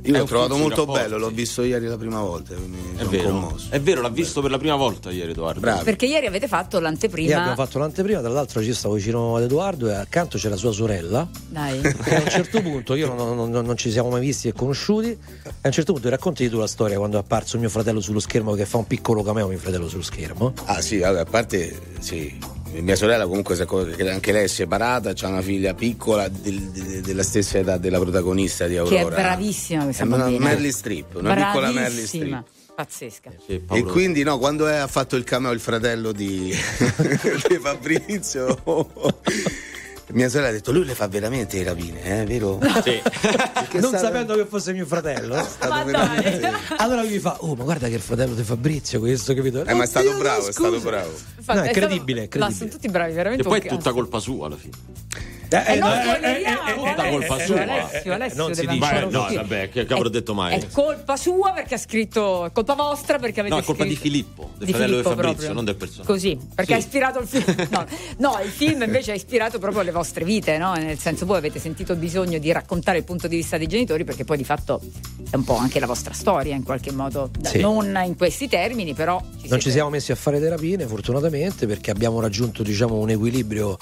[0.06, 2.54] Io l'ho trovato molto bello, l'ho visto ieri la prima volta.
[2.54, 3.66] È vero, commosso.
[3.70, 5.60] è vero, l'ha visto per la prima volta ieri Edoardo.
[5.60, 5.84] Bravi.
[5.84, 7.36] Perché ieri avete fatto Ieri l'anteprima.
[7.38, 11.26] abbiamo fatto l'anteprima, tra l'altro ci stavo vicino ad Edoardo e accanto c'era sua sorella.
[11.48, 11.80] Dai.
[11.80, 14.52] Che a un certo punto, io non, non- non- non ci siamo mai visti e
[14.52, 15.18] conosciuti, e
[15.62, 18.52] a un certo punto racconti tu la storia quando è apparso mio fratello sullo schermo
[18.54, 20.52] che fa un piccolo cameo mio fratello sullo schermo.
[20.64, 22.38] Ah sì, allora, a parte sì,
[22.80, 27.22] mia sorella comunque che anche lei è separata, ha una figlia piccola del- de- della
[27.22, 29.16] stessa età della protagonista di Che Aurora.
[29.16, 30.44] è bravissima questa È una bambina.
[30.48, 31.88] Meryl Streep, una piccola Streep.
[31.88, 32.44] Bravissima,
[32.74, 33.30] pazzesca.
[33.46, 36.52] E quindi no, quando è- ha fatto il cameo il fratello di,
[37.48, 38.60] di Fabrizio,
[40.12, 42.60] mia sorella ha detto lui le fa veramente le rapine, eh, vero?
[42.82, 43.00] Sì.
[43.80, 45.34] non sapendo che fosse mio fratello.
[46.76, 49.64] allora lui mi fa: Oh, ma guarda che è il fratello di Fabrizio, questo, capito?
[49.64, 51.10] Eh, ma è stato bravo, è stato bravo.
[51.36, 52.58] Infatti, No, è è stato- credibile, è Ma credibile.
[52.58, 53.44] sono tutti bravi, veramente.
[53.44, 54.72] E poi è tutta colpa sua alla fine.
[55.54, 57.60] Eh, no, eh, spoileriamo, Tutta colpa sua.
[57.62, 59.04] Alessio, Alessio non si dice.
[59.10, 60.58] no, vabbè, che avrò detto mai.
[60.58, 62.46] È colpa sua perché ha scritto.
[62.46, 65.08] È colpa vostra perché avete No, è colpa di scritto- Filippo, del Di fratello Filippo
[65.10, 65.52] di Fabrizio, proprio.
[65.54, 66.12] non del personaggio.
[66.12, 66.78] Così, perché Sì.
[66.78, 67.68] ha ispirato il film.
[67.70, 67.86] No,
[68.18, 70.72] no, il film invece ha ispirato proprio le vostre vite, no?
[70.74, 74.04] Nel senso, voi avete sentito il bisogno di raccontare il punto di vista dei genitori,
[74.04, 74.80] perché poi di fatto
[75.30, 77.30] è un po' anche la vostra storia in qualche modo.
[77.42, 77.60] Sì.
[77.60, 79.20] Non in questi termini, però.
[79.40, 83.76] Ci Non ci siamo messi a fare terapie, fortunatamente, perché abbiamo raggiunto diciamo, un equilibrio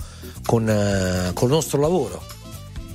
[0.47, 2.23] con, eh, col nostro lavoro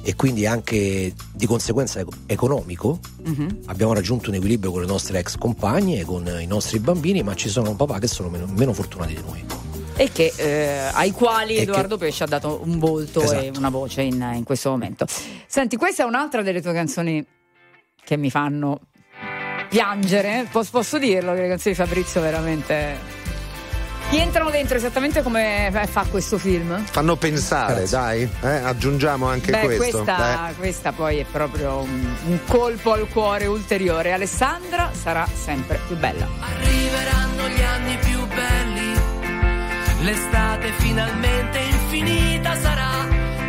[0.04, 3.00] e quindi anche di conseguenza eco- economico.
[3.24, 3.62] Mhm.
[3.66, 7.50] Abbiamo raggiunto un equilibrio con le nostre ex compagne, con i nostri bambini, ma ci
[7.50, 9.44] sono papà che sono meno, meno fortunati di noi.
[10.00, 13.58] E che, eh, ai quali E Edoardo Pesce ha dato un volto e Esatto.
[13.60, 15.06] una voce in, in questo momento.
[15.48, 17.26] Senti, questa è un'altra delle tue canzoni
[18.06, 18.80] che mi fanno
[19.70, 20.48] piangere.
[20.52, 22.96] Pos- posso dirlo che le canzoni di Fabrizio veramente
[24.18, 26.84] ti entrano dentro esattamente come fa- fa questo film?
[26.86, 28.28] Fanno pensare, dai.
[28.42, 30.02] eh, aggiungiamo anche Beh, questo.
[30.04, 34.14] questa, questa poi è proprio un, un colpo al cuore ulteriore.
[34.14, 36.28] Alessandra sarà sempre più bella.
[36.40, 38.92] Arriveranno gli anni più belli,
[40.02, 42.90] l'estate finalmente infinita sarà,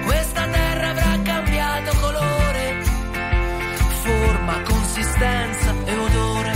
[0.05, 2.83] questa terra avrà cambiato colore,
[4.03, 6.53] forma, consistenza e odore.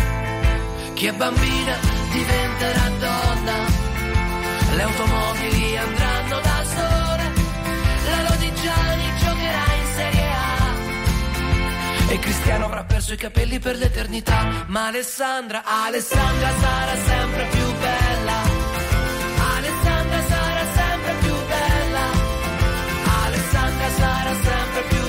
[0.92, 1.76] Chi è bambina
[2.12, 3.81] diventerà donna,
[4.76, 7.32] le automobili andranno da sole,
[8.10, 12.12] la Lodigiani giocherà in Serie A.
[12.12, 14.64] E Cristiano avrà perso i capelli per l'eternità.
[14.66, 18.40] Ma Alessandra, Alessandra sarà sempre più bella.
[19.56, 22.04] Alessandra sarà sempre più bella.
[23.24, 25.01] Alessandra sarà sempre più bella.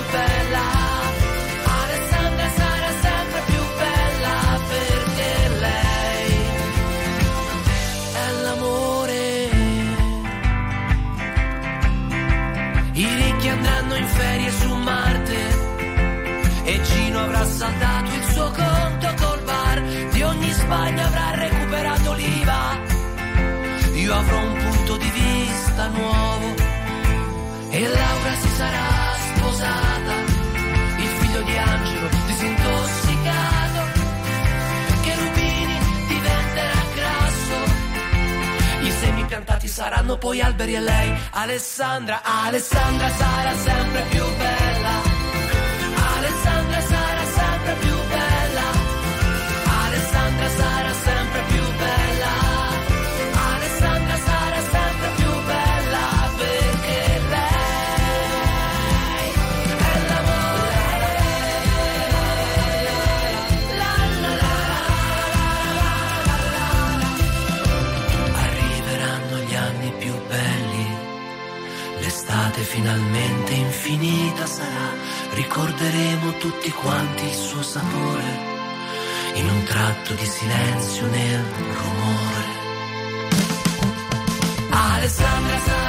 [13.43, 15.37] Ricchi andranno in ferie su Marte.
[16.63, 19.81] E Gino avrà saldato il suo conto col bar.
[20.11, 22.79] Di ogni sbaglio avrà recuperato l'IVA.
[23.95, 26.55] Io avrò un punto di vista nuovo.
[27.69, 30.22] E Laura si sarà sposata
[39.33, 41.11] piantati saranno poi alberi e lei.
[41.31, 45.12] Alessandra, Alessandra sarà sempre più bella
[72.73, 74.89] finalmente infinita sarà,
[75.33, 78.23] ricorderemo tutti quanti il suo sapore,
[79.35, 81.43] in un tratto di silenzio nel
[81.75, 82.51] rumore.
[84.71, 85.82] Alessandra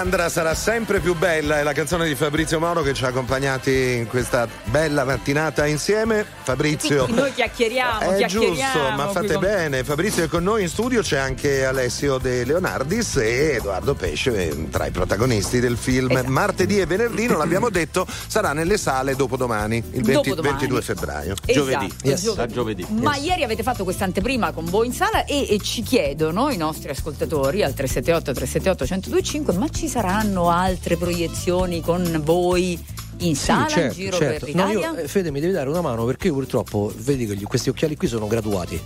[0.00, 3.96] Alessandra sarà sempre più bella, è la canzone di Fabrizio Moro che ci ha accompagnati
[3.98, 6.24] in questa bella mattinata insieme.
[6.42, 7.04] Fabrizio.
[7.04, 8.72] Quindi noi chiacchieriamo, È chiacchieriamo.
[8.72, 9.84] giusto, ma fate con- bene.
[9.84, 14.70] Fabrizio è con noi in studio, c'è anche Alessio De Leonardis e Edoardo Pesce eh,
[14.70, 16.12] tra i protagonisti del film.
[16.12, 16.30] Esatto.
[16.30, 20.50] Martedì e venerdì, non l'abbiamo detto, sarà nelle sale dopodomani, il 20 Dopodomani.
[20.60, 21.34] 22 febbraio.
[21.44, 21.92] Esatto, Giovedì.
[22.02, 22.34] giovedì.
[22.36, 22.86] Da giovedì.
[22.88, 26.56] Ma ieri avete fatto questa anteprima con voi in sala e, e ci chiedono i
[26.56, 32.78] nostri ascoltatori al 378 378 1025 ma ci saranno altre proiezioni con voi
[33.18, 34.46] in Sì, sala, certo, in giro certo.
[34.46, 34.90] per No, l'Italia?
[34.92, 37.70] io, eh, Fede, mi devi dare una mano perché io purtroppo vedi che gli- questi
[37.70, 38.80] occhiali qui sono graduati.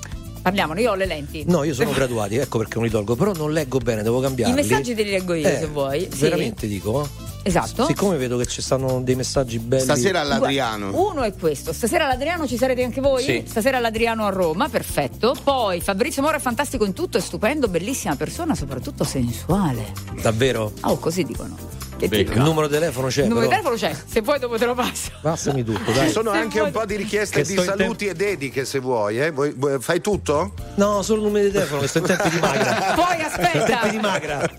[0.44, 1.42] Parliamone, io ho le lenti.
[1.46, 4.22] No, io sono graduati, ecco perché non li tolgo, però non leggo bene, devo I
[4.24, 4.54] cambiarli.
[4.54, 6.00] messaggi te li leggo io Eh, se vuoi.
[6.12, 6.18] Sì.
[6.20, 7.08] Veramente dico.
[7.42, 7.86] Esatto.
[7.86, 9.86] Siccome vedo che ci stanno dei messaggi belli.
[9.86, 11.72] Guarda, Uno è questo.
[11.72, 13.22] Stasera all'Adriano ci sarete anche voi?
[13.22, 13.42] Sì.
[13.46, 15.34] Stasera all'Adriano a Roma, perfetto.
[15.42, 19.92] Poi Fabrizio Moro è fantastico in tutto, è stupendo, bellissima persona, soprattutto sensuale.
[20.20, 20.72] Davvero?
[20.82, 21.56] Oh, così dicono.
[21.96, 22.44] Che Il dicono?
[22.44, 23.22] numero di telefono c'è.
[23.22, 23.68] Il numero di però.
[23.70, 25.10] telefono c'è, se vuoi dopo te lo passo.
[25.22, 26.06] Passami tutto, dai.
[26.08, 28.78] Ci sono Se anche vuoi- un po' di richieste Che di saluti e dediche se
[28.80, 29.30] vuoi, eh?
[29.30, 30.52] Vuoi- vuoi- Fai tutto?
[30.74, 32.74] No, solo il numero di telefono, che sto in tempi di magra.
[32.94, 33.64] Poi In aspetta.
[33.64, 34.50] tempi di magra.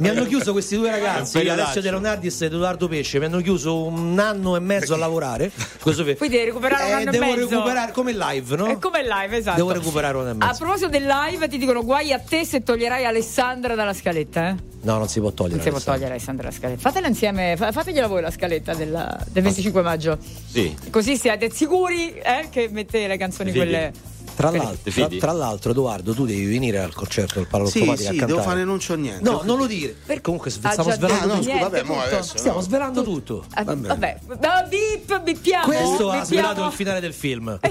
[0.00, 1.38] Mi hanno chiuso questi due ragazzi.
[1.46, 5.50] Alessio De Leonardis ed Edoardo Pesce, mi hanno chiuso un anno e mezzo a lavorare.
[5.80, 7.48] Questo per- Quindi devi recuperare un Eh, anno devo e mezzo.
[7.48, 8.66] recuperare come live, no?
[8.66, 9.56] È come live, esatto.
[9.56, 10.58] Devo recuperare un anno e A mezzo.
[10.64, 14.54] proposito del live, ti dicono guai a te se toglierai Alessandra dalla scaletta, eh?
[14.82, 15.56] No, non si può togliere.
[15.56, 16.80] Non si può togliere Alessandra dalla scaletta.
[16.80, 20.18] Fatela insieme, fa- fategliela voi la scaletta della- del 25 maggio.
[20.46, 20.74] Sì.
[20.90, 23.64] Così siete sicuri eh, che mette le canzoni fidi?
[23.64, 23.92] quelle.
[24.36, 28.10] Tra l'altro, tra, tra l'altro, Edoardo, tu devi venire al concerto del Palo Sì, Automatica
[28.10, 28.48] sì, a devo cantare.
[28.56, 29.22] fare, non c'ho niente.
[29.22, 29.96] No, non lo dire.
[30.20, 31.46] Comunque Ha stiamo svelando tutto.
[31.46, 32.00] niente, vabbè, tutto.
[32.00, 33.44] adesso, Stiamo svelando tutto.
[33.54, 35.64] Ah, vabbè, Ah, bip, bippiamo.
[35.64, 36.24] Questo ha bippiamo.
[36.26, 37.58] svelato il finale del film.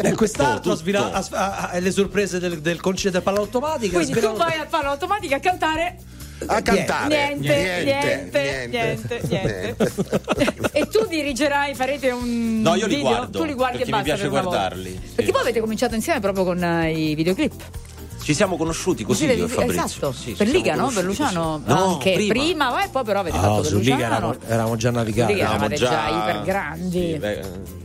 [0.00, 3.98] E quest'altro ha svelato ha- ha- ha le sorprese del, del concerto del Palla Automatica.
[3.98, 5.98] ha Quindi tu svelato- vai al palo automatica a cantare.
[6.46, 7.34] A cantare.
[7.36, 9.76] Niente, niente, niente, niente.
[10.72, 13.10] e tu dirigerai, farete un No, io li video?
[13.10, 13.38] guardo.
[13.38, 14.58] Tu li guardi e mi basta piace per una volta.
[14.58, 15.00] guardarli.
[15.14, 17.52] Perché voi avete cominciato insieme proprio con eh, i videoclip.
[18.22, 19.84] Ci siamo conosciuti così Siete- io e Fabrizio.
[19.84, 20.88] Esatto, Sì, per Liga, no?
[20.88, 21.78] Per Luciano così.
[21.78, 22.32] No, anche prima.
[22.34, 24.14] prima, eh, poi però avete Ah, fatto per su Liga Luciano.
[24.16, 25.32] eravamo, eravamo già navigati.
[25.32, 27.00] Liga Eravamo già iper grandi.
[27.12, 27.44] sì, ve-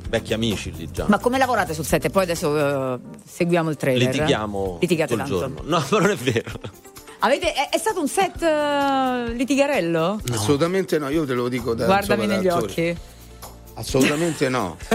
[0.10, 1.06] vecchi amici lì già.
[1.08, 2.06] Ma come lavorate sul set?
[2.06, 2.58] E poi adesso
[2.96, 4.12] eh, seguiamo il trailer.
[4.14, 5.56] Litighiamo Litigate tutto il tanto.
[5.56, 5.78] giorno.
[5.78, 6.52] No, non è vero.
[7.26, 10.20] Avete, è, è stato un set eh, litigarello?
[10.34, 12.98] Assolutamente no, io te lo dico da Guardami insomma, negli da occhi.
[13.76, 14.78] Assolutamente no.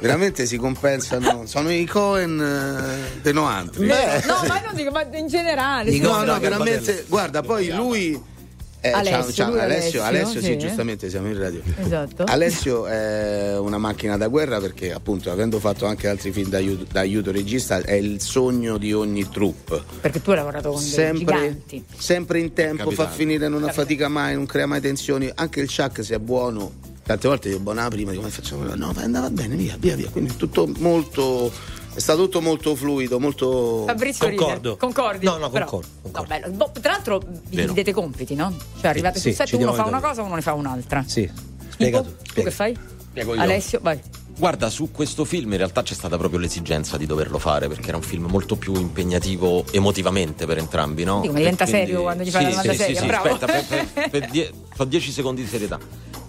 [0.00, 1.46] Veramente si compensano.
[1.46, 3.80] Sono i Cohen eh, dei 90.
[3.80, 5.98] no, ma non dico, ma in generale.
[5.98, 7.04] No, no, veramente.
[7.08, 8.30] Guarda, poi lui.
[8.82, 10.46] Eh, Alessio, ciao, ciao, Alessio, Alessio, Alessio, sì.
[10.46, 11.62] sì, giustamente siamo in radio.
[11.76, 12.24] Esatto.
[12.24, 16.84] Alessio è una macchina da guerra perché, appunto, avendo fatto anche altri film da aiuto,
[16.90, 19.80] da aiuto regista, è il sogno di ogni troupe.
[20.00, 21.84] Perché tu hai lavorato con dei Sempre, giganti.
[21.96, 23.08] sempre in tempo, Capitano.
[23.08, 25.30] fa finire, non affatica mai, non crea mai tensioni.
[25.32, 26.72] Anche il Chuck, se è buono,
[27.04, 28.64] tante volte io buona prima, come facciamo?
[28.74, 30.08] No, andava bene, via, via, via.
[30.10, 31.52] Quindi tutto molto.
[31.94, 33.84] È stato tutto molto fluido, molto.
[33.86, 34.68] Fabrizio Concordo.
[34.70, 34.76] ride.
[34.78, 35.24] Concordi?
[35.26, 36.50] No, no, Però- concordo, no, bello.
[36.50, 38.54] Boh, tra l'altro vi dividete compiti, no?
[38.80, 41.04] Cioè arrivate Sì, sul set, uno fa una cosa, uno ne fa un'altra.
[41.06, 41.30] Sì,
[41.68, 42.08] spiega tu.
[42.16, 42.48] tu spiega.
[42.48, 42.78] che fai?
[43.10, 43.40] Spiego io.
[43.42, 44.00] Alessio, vai.
[44.34, 47.98] Guarda, su questo film in realtà c'è stata proprio l'esigenza di doverlo fare perché era
[47.98, 51.20] un film molto più impegnativo emotivamente per entrambi, no?
[51.20, 53.28] Dico, ma diventa quindi- serio quando gli fai la Sì, domanda sì, seria, sì, bravo.
[53.28, 55.78] aspetta, per, per- per die- so 10 secondi di serietà.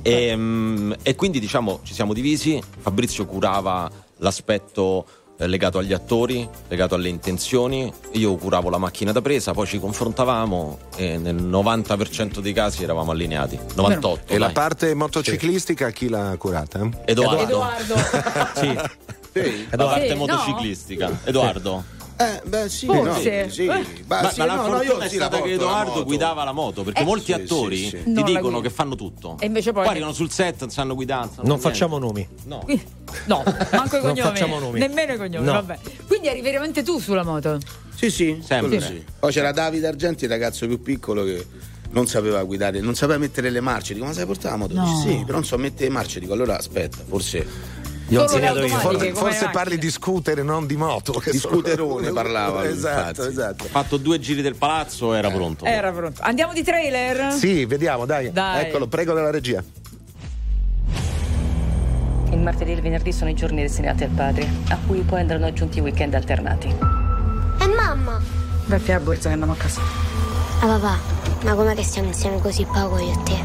[0.02, 5.06] E, mm, e quindi diciamo ci siamo divisi, Fabrizio curava l'aspetto
[5.48, 10.78] legato agli attori, legato alle intenzioni, io curavo la macchina da presa, poi ci confrontavamo
[10.96, 13.60] e nel 90% dei casi eravamo allineati.
[13.76, 14.34] 98.
[14.34, 14.54] E la dai.
[14.54, 16.88] parte motociclistica chi l'ha curata?
[17.06, 17.42] Edoardo.
[17.42, 17.96] Edoardo.
[19.34, 19.68] Sì.
[19.72, 20.16] La parte Sì, no?
[20.20, 21.20] motociclistica.
[21.24, 21.84] Edoardo.
[22.16, 23.44] Eh, beh, sì, Forse.
[23.46, 23.66] no, sì.
[23.66, 23.86] Eh.
[24.08, 26.44] Ma, sì, ma la no, no, fortuna io è stata che porto la Edoardo guidava
[26.44, 27.06] la moto perché Eh.
[27.06, 28.04] molti Sì, attori sì, sì.
[28.04, 29.36] ti Non dicono che fanno tutto.
[29.40, 31.30] E invece poi- arrivano sul set, non sanno guidare.
[31.38, 32.28] non Non facciamo nomi.
[32.46, 32.64] No.
[33.26, 34.22] No, manco i Non cognomi.
[34.22, 34.80] facciamo nomi.
[34.80, 35.52] Nemmeno i cognomi, No.
[35.54, 35.78] vabbè.
[36.08, 37.60] Quindi eri veramente tu sulla moto?
[37.96, 38.82] Sì, sì, Sempre.
[38.82, 39.04] sì.
[39.20, 41.46] Poi c'era Davide Argenti, il ragazzo più piccolo che
[41.92, 43.94] non sapeva guidare, non sapeva mettere le marce.
[43.94, 44.74] Dico, ma sai portare la moto?
[44.74, 44.84] No.
[45.04, 46.20] Dice, sì, però non so mettere le marce.
[46.20, 47.46] Dico, allora aspetta, forse
[48.08, 48.68] Gli ho insegnato io.
[48.78, 51.14] Forse, forse parli di scooter e non di moto.
[51.14, 53.28] che Di sono- scooterone parlava, Esatto, infatti.
[53.30, 53.64] esatto.
[53.66, 55.66] Ha fatto due giri del palazzo, era pronto.
[55.66, 56.22] Era pronto.
[56.22, 57.32] Andiamo di trailer?
[57.34, 58.32] Sì, vediamo, dai.
[58.32, 58.66] Dai.
[58.66, 59.64] Eccolo, prego della regia.
[62.32, 65.46] Il martedì e il venerdì sono i giorni destinati al padre, a cui poi andranno
[65.46, 66.68] aggiunti i weekend alternati.
[66.68, 68.20] E mamma?
[68.66, 69.82] Vai a borsa che andiamo a casa.
[70.62, 70.98] Ah papà,
[71.44, 73.38] ma com'è che stiamo insieme così poco io e te?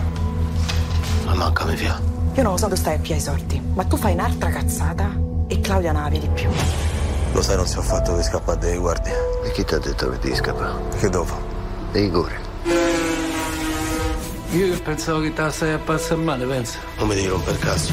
[1.27, 2.01] Ma manca mi fia.
[2.39, 5.11] Io non lo so dove stai a piedi sorti, ma tu fai un'altra cazzata
[5.49, 6.49] e Claudia non la vedi più.
[7.33, 9.13] Lo sai, non si è fatto di scappare dai guardie.
[9.45, 10.73] E chi ti ha detto che devi scappare?
[11.01, 11.35] Che dopo?
[11.91, 12.37] Dei curi.
[14.53, 16.79] Io pensavo che te la stai a passare male, pensa.
[16.99, 17.93] Non mi devi rompere il cazzo.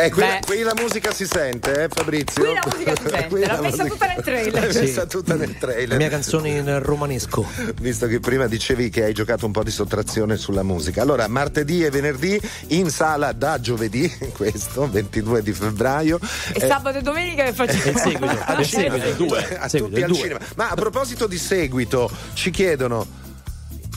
[0.00, 0.40] Beh, qui, Beh.
[0.46, 2.42] qui la musica si sente, eh, Fabrizio?
[2.42, 4.52] Qui la musica si sente, l'ha la messa musica- tutta nel trailer.
[4.62, 4.78] L'hai Sì.
[4.80, 5.88] messa tutta nel trailer.
[5.88, 7.46] La mia canzone in romanesco.
[7.80, 11.02] Visto che prima dicevi che hai giocato un po' di sottrazione sulla musica.
[11.02, 16.18] Allora, martedì e venerdì in sala da giovedì, questo, 22 di febbraio.
[16.54, 17.78] E Eh, sabato e domenica che facciamo?
[17.90, 19.58] Il seguito, il seguito, il due.
[19.58, 20.18] a Seguito, tutti il al due.
[20.18, 20.40] cinema.
[20.56, 23.06] Ma a proposito di seguito, ci chiedono: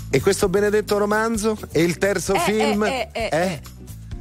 [0.09, 1.57] e questo benedetto romanzo?
[1.71, 2.83] E il terzo Eh, film?
[2.83, 3.61] eh, eh, eh,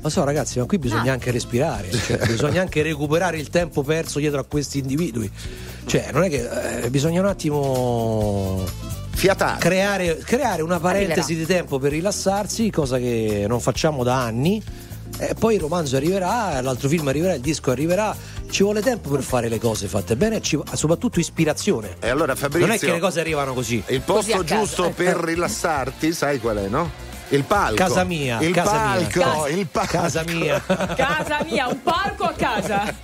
[0.02, 4.18] Lo so ragazzi, ma qui bisogna anche respirare, cioè, bisogna anche recuperare il tempo perso
[4.18, 5.30] dietro a questi individui.
[5.86, 8.64] Cioè, non è che eh, bisogna un attimo
[9.14, 9.60] Fiatare.
[9.60, 11.46] creare, creare una parentesi Arriverà.
[11.46, 14.60] di tempo per rilassarsi, cosa che non facciamo da anni.
[15.18, 18.16] E poi il romanzo arriverà, l'altro film arriverà, il disco arriverà.
[18.50, 21.96] Ci vuole tempo per fare le cose fatte bene e ci- soprattutto ispirazione.
[22.00, 23.80] E allora Fabrizio, Non è che le cose arrivano così.
[23.88, 26.90] il posto Così giusto per rilassarti, sai qual è, no?
[27.32, 27.74] Il palco.
[27.76, 29.48] Casa mia, Il casa palco, mia.
[29.56, 29.90] il palco.
[29.90, 30.60] Casa mia.
[30.94, 32.94] Casa mia, un parco a casa.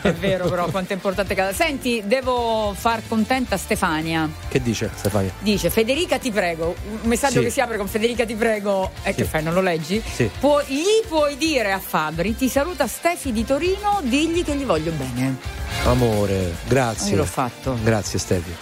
[0.00, 1.52] È vero però quanto è importante casa.
[1.52, 4.26] Senti, devo far contenta Stefania.
[4.48, 5.32] Che dice Stefania?
[5.40, 7.44] Dice Federica ti prego, un messaggio Sì.
[7.44, 9.28] che si apre con Federica ti prego e che Sì.
[9.28, 10.02] fai, non lo leggi?
[10.14, 10.30] Sì.
[10.40, 14.92] Può- gli puoi dire a Fabri, ti saluta Stefi di Torino, digli che gli voglio
[14.92, 15.36] bene.
[15.84, 17.10] Amore, grazie.
[17.10, 17.76] Io l'ho fatto.
[17.82, 18.54] Grazie Stefi.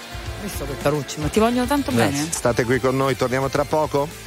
[0.43, 2.27] Visto che Tarucci, ma ti vogliono tanto bene?
[2.31, 4.27] State qui con noi, torniamo tra poco.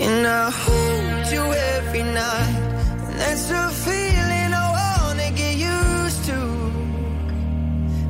[0.00, 1.42] And I hold you
[1.76, 2.62] every night,
[3.06, 6.40] and that's a feeling I wanna get used to.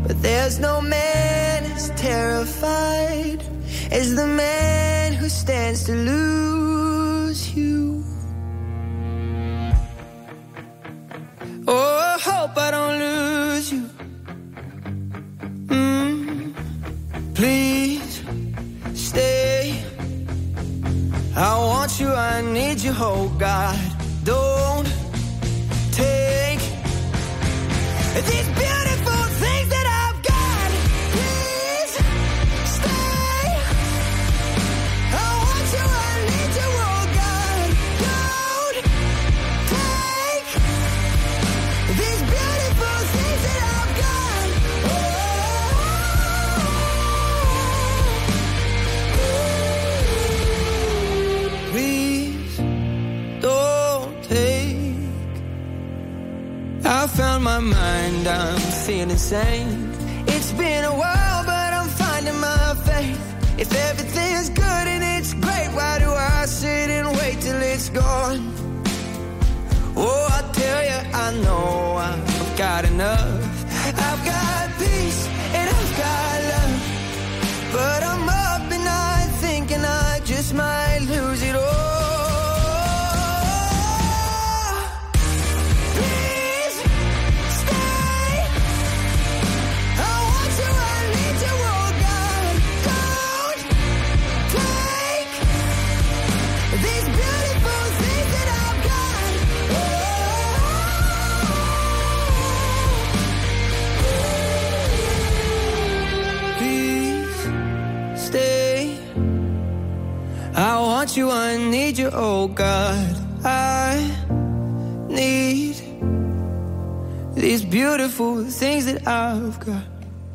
[0.06, 3.42] But there's no man as terrified
[3.90, 6.33] as the man who stands to lose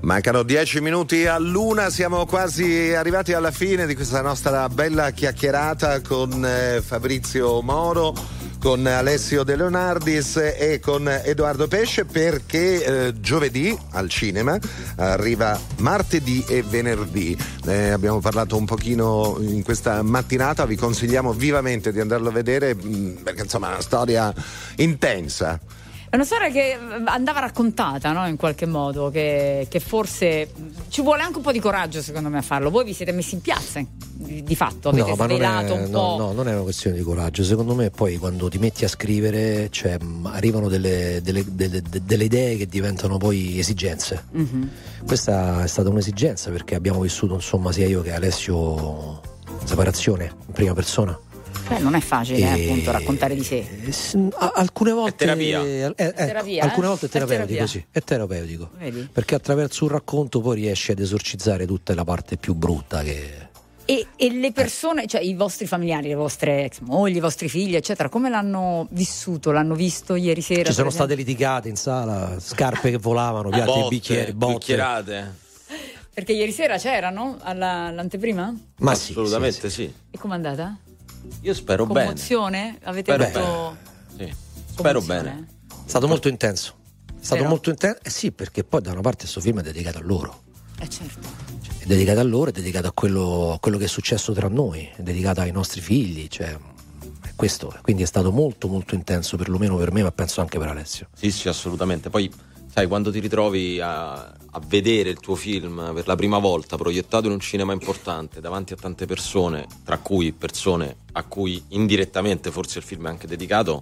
[0.02, 6.46] Mancano dieci minuti all'una, siamo quasi arrivati alla fine di questa nostra bella chiacchierata con
[6.46, 8.14] eh, Fabrizio Moro.
[8.60, 14.60] con Alessio De Leonardis e con Edoardo Pesce perché eh, giovedì al cinema
[14.98, 17.38] arriva martedì e venerdì.
[17.64, 22.76] Ne abbiamo parlato un pochino in questa mattinata, vi consigliamo vivamente di andarlo a vedere
[22.76, 24.34] mh, perché insomma è una storia
[24.76, 25.60] intensa.
[26.10, 28.28] È una storia che eh, andava raccontata, no?
[28.28, 30.50] In qualche modo, che, che forse
[30.88, 32.72] ci vuole anche un po' di coraggio, secondo me, a farlo.
[32.72, 33.80] Voi vi siete messi in piazza,
[34.14, 36.16] di, di fatto, avete No, ma non svelato è, un no, po'.
[36.18, 37.44] no, non è una questione di coraggio.
[37.44, 42.24] Secondo me, poi quando ti metti a scrivere, cioè, arrivano delle, delle- delle- de- delle
[42.24, 44.24] idee che diventano poi esigenze.
[44.32, 44.70] Mhm.
[45.06, 49.22] Questa è stata un'esigenza perché abbiamo vissuto, insomma, sia io che Alessio,
[49.64, 51.18] separazione in prima persona.
[51.70, 53.64] Cioè, non è facile, eh, E- appunto, raccontare di sé.
[54.56, 55.62] Alcune volte terapia.
[55.64, 56.90] eh, eh, terapia, alcune eh?
[56.90, 57.68] volte è È terapeutico, terapia.
[57.68, 58.70] sì, è terapeutico.
[58.78, 59.10] Vedi?
[59.12, 63.48] Perché attraverso un racconto poi riesci ad esorcizzare tutta la parte più brutta che
[63.86, 67.76] E, e le persone, cioè i vostri familiari, le vostre ex mogli, i vostri figli,
[67.76, 69.52] eccetera, come l'hanno vissuto?
[69.52, 70.64] L'hanno visto ieri sera?
[70.66, 74.74] ci sono state litigate in sala, scarpe che volavano, piatti Botte, e bicchieri, botte.
[74.74, 75.36] esempio?
[76.14, 78.54] Perché ieri sera c'erano alla- all'anteprima?
[78.80, 79.92] Ma sì, Assolutamente sì.
[80.12, 80.78] E com'è andata?
[81.42, 82.06] Io spero bene.
[82.06, 82.78] Commozione?
[82.84, 83.78] Avete Spero avuto.
[84.18, 84.34] Sì.
[84.72, 85.32] Spero Commozione?
[85.32, 85.48] bene.
[85.68, 86.76] È stato molto intenso.
[87.08, 87.50] È stato Vero?
[87.50, 88.00] molto intenso.
[88.04, 90.44] Eh sì, perché poi da una parte questo film è dedicato a loro.
[90.80, 91.28] Eh certo.
[91.80, 94.90] È dedicato a loro, è dedicato a quello, a quello che è successo tra noi,
[94.96, 96.58] è dedicato ai nostri figli, cioè
[97.22, 97.76] è questo.
[97.82, 101.08] Quindi è stato molto molto intenso, perlomeno per me, ma penso anche per Alessio.
[101.16, 102.10] Sì, sì, assolutamente.
[102.10, 102.32] Poi,
[102.72, 107.26] sai, quando ti ritrovi a, a vedere il tuo film per la prima volta proiettato
[107.26, 112.80] in un cinema importante davanti a tante persone, tra cui persone a cui indirettamente forse
[112.80, 113.82] il film è anche dedicato,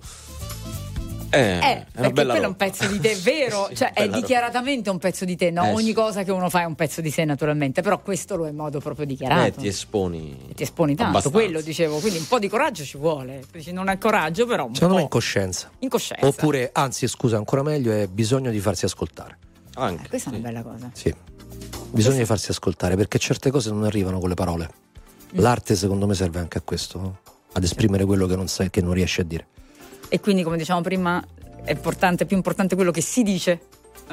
[1.30, 2.56] è, Eh, una perché quello è un roba.
[2.56, 3.70] pezzo di te, vero?
[3.76, 4.18] cioè, è bella roba.
[4.20, 5.64] dichiaratamente un pezzo di te, no?
[5.66, 5.94] Eh, Ogni sì.
[5.94, 8.56] cosa che uno fa è un pezzo di sé, naturalmente, però questo lo è in
[8.56, 9.60] modo proprio Eh, dichiarato.
[9.62, 10.38] ti esponi.
[10.56, 11.38] ti esponi tanto, abbastanza.
[11.38, 13.44] quello dicevo, quindi un po' di coraggio ci vuole.
[13.52, 15.70] Dici, non è coraggio, però un Secondo me po' incoscienza.
[15.80, 16.26] incoscienza.
[16.26, 19.38] Oppure, anzi, scusa, ancora meglio, è bisogno di farsi ascoltare.
[19.76, 20.06] Anche.
[20.06, 20.90] Eh, Questa è una bella cosa.
[20.94, 21.14] Sì.
[21.92, 24.70] Bisogna farsi ascoltare perché certe cose non arrivano con le parole.
[25.36, 25.40] Mm.
[25.40, 27.18] L'arte, secondo me, serve anche a questo, no?
[27.54, 29.48] ad esprimere quello che non sai, che non riesci a dire,
[30.10, 31.24] E quindi, come dicevamo prima,
[31.64, 33.60] è importante, più importante quello che si dice.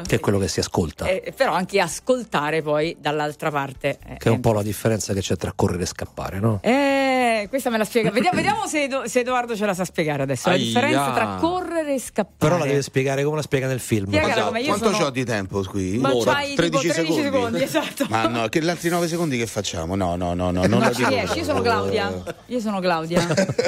[0.06, 1.06] che è quello che si ascolta.
[1.06, 3.98] Eh, però anche ascoltare poi dall'altra parte.
[4.06, 6.58] eh, Che è un po' la differenza che c'è tra correre e scappare, no?
[6.62, 8.10] Eh, questa me la spiega.
[8.10, 10.48] Vediamo, vediamo se, Edo- se Edoardo ce la sa spiegare adesso.
[10.48, 10.64] La Aia.
[10.64, 12.34] differenza tra correre e scappare.
[12.38, 14.06] Però la deve spiegare come la spiega nel film.
[14.08, 15.98] Spiegala come io Quanto sono- c'ho di tempo qui?
[15.98, 18.06] Ma c'hai tipo 13 secondi, esatto.
[18.08, 19.94] Ma no, che gli altri 9 secondi che facciamo?
[19.94, 21.38] No, no, no, no, non Ma ci riesci?
[21.38, 22.12] Io sono Claudia.
[22.46, 23.20] Io sono Claudia.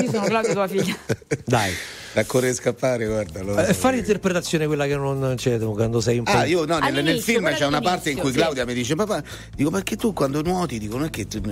[0.02, 0.96] Io sono Claudia, tua figlia.
[1.44, 1.72] Dai.
[2.16, 3.43] Da correre e scappare, guarda.
[3.43, 6.30] lo- Eh, fai l'interpretazione quella che non c'è quando sei un po'.
[6.30, 9.22] Ah, io no, nel, nel film c'è una parte in cui Claudia mi dice: Papà,
[9.55, 11.43] dico perché tu quando nuoti, dico, non è che tu-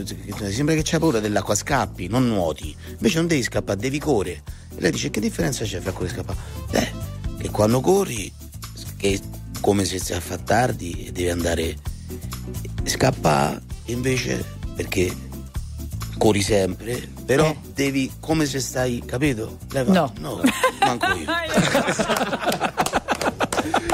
[0.49, 2.75] sembra che c'hai paura dell'acqua, scappi, non nuoti.
[2.93, 4.43] Invece non devi scappare, devi correre.
[4.75, 6.39] E lei dice: Che differenza c'è fra correre e scappare?
[6.71, 6.91] Eh,
[7.43, 8.33] che quando corri,
[8.97, 9.21] che è
[9.61, 11.77] come se si fa tardi e devi andare
[12.85, 14.43] scappa invece
[14.75, 15.15] perché
[16.17, 19.59] corri sempre, però devi come se stai, capito?
[19.71, 20.13] Lei fa, No.
[20.21, 20.41] no,
[20.81, 21.27] manco io.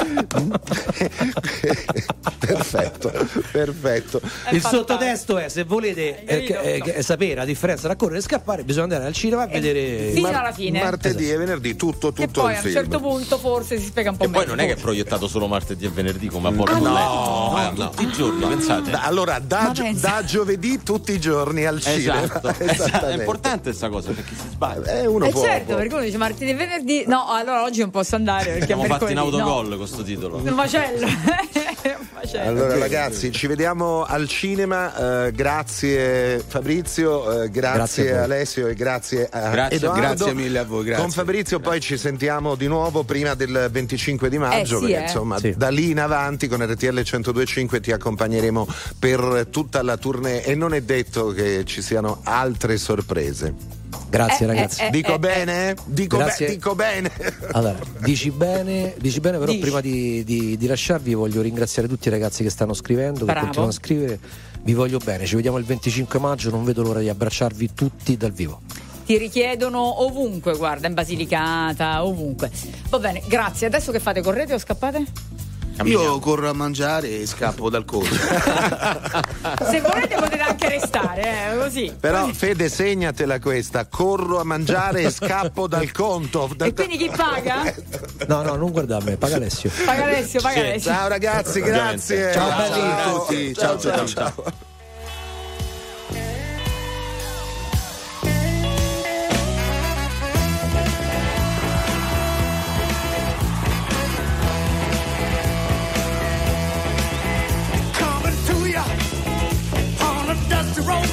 [2.39, 3.11] perfetto,
[3.51, 4.21] perfetto.
[4.51, 8.83] Il sottotesto è: se volete eh, eh, sapere la differenza tra correre e scappare, bisogna
[8.85, 10.81] andare al cinema a vedere fino alla fine.
[10.83, 12.73] Martedì e venerdì, tutto, tutto E poi il a un film.
[12.75, 14.55] certo punto forse si spiega un po' E poi meglio.
[14.55, 16.91] non è che è proiettato solo martedì e venerdì come a volte Ah, no.
[16.91, 18.91] no, no, tutti i giorni, pensate.
[18.91, 20.09] Da- allora, da, pensa.
[20.09, 22.23] da giovedì tutti i giorni al cinema.
[22.23, 24.99] Esatto, esatto, è importante questa cosa perché si sbaglia.
[24.99, 25.75] Eh, uno Eh può, certo, può.
[25.75, 27.03] perché uno dice martedì e venerdì.
[27.07, 29.75] No, allora oggi non posso andare perché Siamo è fatti in autogol No.
[30.01, 30.37] Questo titolo.
[30.37, 31.07] Un macello.
[32.43, 35.25] Allora ragazzi, ci vediamo al cinema.
[35.25, 38.17] eh, grazie Fabrizio, eh, grazie, Grazie.
[38.17, 39.99] Alessio e grazie a Grazie, Edoardo.
[40.01, 41.03] grazie mille a voi, grazie.
[41.03, 44.97] Con Fabrizio poi ci sentiamo di nuovo prima del 25 di maggio, Eh, sì, perché
[44.99, 45.01] eh.
[45.01, 45.53] insomma Sì.
[45.57, 48.67] da lì in avanti con RTL 1025 ti accompagneremo
[48.99, 53.80] per tutta la tournée e non è detto che ci siano altre sorprese.
[54.11, 54.81] Grazie Eh, ragazzi.
[54.81, 54.89] eh, eh.
[54.91, 55.73] Dico bene?
[55.85, 57.09] Dico, be- dico bene.
[57.53, 59.63] Allora, dici bene, dici bene, però Dici.
[59.63, 63.39] prima di, di- di lasciarvi voglio ringraziare tutti i ragazzi che stanno scrivendo, che Bravo.
[63.39, 64.19] continuano a scrivere.
[64.63, 68.31] Vi voglio bene, ci vediamo il 25 maggio, non vedo l'ora di abbracciarvi tutti dal
[68.33, 68.59] vivo.
[69.05, 72.51] Ti richiedono ovunque, guarda, in Basilicata, ovunque.
[72.89, 73.67] Va bene, grazie.
[73.67, 74.21] Adesso che fate?
[74.21, 75.05] Correte o scappate?
[75.83, 78.13] Io corro a mangiare e scappo dal corso.
[79.69, 81.95] Se volete potete anche restare, eh, così.
[81.99, 86.49] Però Fede segnatela questa, corro a mangiare e scappo dal conto.
[86.59, 87.73] E quindi chi paga?
[88.27, 89.71] No, no, non guarda a me, paga Alessio.
[89.85, 90.59] Paga Alessio, paga Sì.
[90.59, 90.91] Alessio.
[90.91, 92.33] Ciao ragazzi, grazie.
[92.33, 92.81] Ciao, Ciao, belli.
[92.81, 93.53] a tutti.
[93.55, 94.69] Ciao, ciao, ciao.
[110.81, 111.09] Road.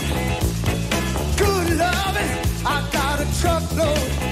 [1.37, 2.33] Good loving,
[2.67, 4.28] I got a truckload.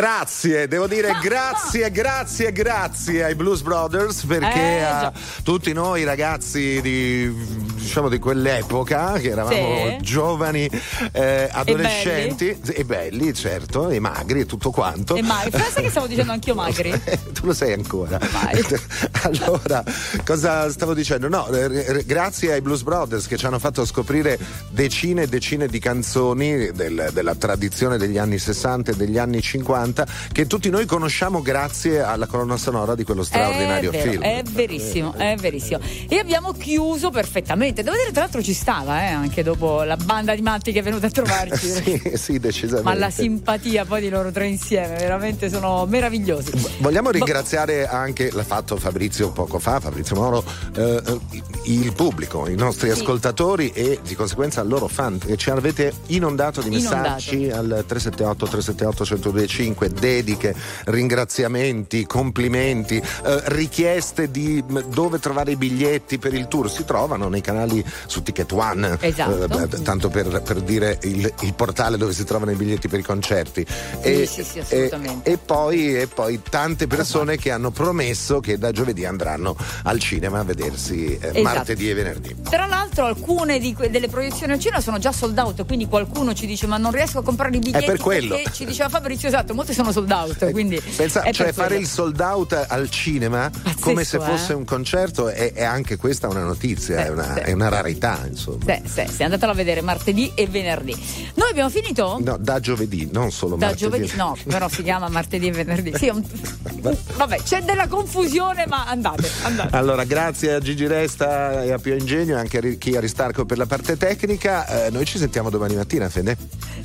[0.00, 5.10] Grazie, devo dire grazie, grazie, grazie ai Blues Brothers perché Eh, a
[5.42, 7.32] tutti noi ragazzi di,
[7.76, 9.96] diciamo, di quell'epoca, che eravamo Sì.
[10.02, 10.68] giovani,
[11.12, 13.32] eh, adolescenti e belli.
[13.32, 15.16] certo, e magri e tutto quanto.
[15.16, 16.90] E magri, pensa che stavo dicendo anch'io magri.
[17.32, 18.18] tu lo sei ancora.
[19.26, 19.82] allora,
[20.24, 21.28] cosa stavo dicendo?
[21.28, 24.38] No, eh, eh, grazie ai Blues Brothers che ci hanno fatto scoprire
[24.70, 30.06] decine e decine di canzoni del- della tradizione degli anni 60 e degli anni 50
[30.32, 34.22] che tutti noi conosciamo grazie alla colonna sonora di quello straordinario è vero, film.
[34.22, 35.80] È verissimo, è verissimo.
[36.08, 37.82] E abbiamo chiuso perfettamente.
[37.82, 40.82] Devo dire, tra l'altro, ci stava, eh, anche dopo la banda di matti che è
[40.82, 41.68] venuta a trovarci.
[41.68, 42.88] sì, sì, decisamente.
[42.88, 46.50] Ma la simpatia poi di loro tre insieme, veramente sono meravigliosi.
[46.78, 50.44] Vogliamo ringraziare anche, l'ha fatto Fabrizio poco fa, Fabrizio Moro,
[50.76, 51.20] eh, eh,
[51.64, 53.00] il pubblico, i nostri Sì.
[53.00, 58.46] ascoltatori e di conseguenza il loro fan che ci avete inondato di messaggi al 378
[58.46, 66.46] 378 1025 dediche, ringraziamenti, complimenti, eh, richieste di mh, dove trovare i biglietti per il
[66.48, 66.70] tour.
[66.70, 69.62] Si trovano nei canali su Ticket One, Esatto.
[69.62, 73.02] eh, tanto per, per dire il, il portale dove si trovano i biglietti per i
[73.02, 73.64] concerti.
[74.02, 75.30] Sì, sì, sì, assolutamente.
[75.30, 79.98] e- e poi, e poi tante persone che hanno promesso che da giovedì andranno al
[79.98, 81.42] cinema a vedersi eh, Esatto.
[81.42, 82.36] martedì e venerdì.
[82.48, 86.34] Tra l'altro, alcune di que- delle proiezioni al cinema sono già sold out, quindi qualcuno
[86.34, 87.84] ci dice: Ma non riesco a comprare i biglietti.
[87.84, 88.38] per quello.
[88.52, 90.50] Ci diceva Fabrizio, esatto, molti sono sold out.
[90.50, 91.82] Quindi Pensa, è cioè fare quello.
[91.82, 93.50] il sold out al cinema
[93.80, 94.20] come se eh?
[94.20, 97.40] fosse un concerto è, è anche questa una notizia, è, una, sì.
[97.40, 98.64] è una rarità, insomma.
[98.66, 100.94] Sì, sì, sì, andatelo a vedere martedì e venerdì.
[101.34, 102.18] Noi abbiamo finito?
[102.22, 103.82] No, da giovedì, non solo Da martedì.
[103.90, 105.92] giovedì, no, però si chiama martedì e venerdì.
[105.96, 106.24] Sì, è un-
[107.16, 109.76] Vabbè, c'è della confusione, ma andate, andate.
[109.76, 113.58] Allora, grazie a Gigi Resta e a Pio Ingegno e anche a Ricchi Aristarco per
[113.58, 114.86] la parte tecnica.
[114.86, 116.36] Eh, noi ci sentiamo domani mattina, Fede.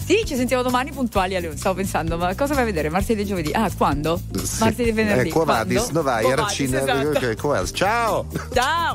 [0.04, 2.90] Sì, ci sentiamo domani puntuali alle Stavo pensando, ma cosa vai a vedere?
[2.90, 3.52] Martedì e giovedì?
[3.54, 4.20] Ah, quando?
[4.44, 4.58] Sì.
[4.60, 5.30] Martedì e venerdì.
[5.30, 5.94] Eh, Quo vadis, Quando?
[5.94, 7.08] no vai, Quo era vadis, cine- esatto.
[7.10, 7.72] ok, quo vadis.
[7.74, 8.26] Ciao!
[8.54, 8.90] Ciao!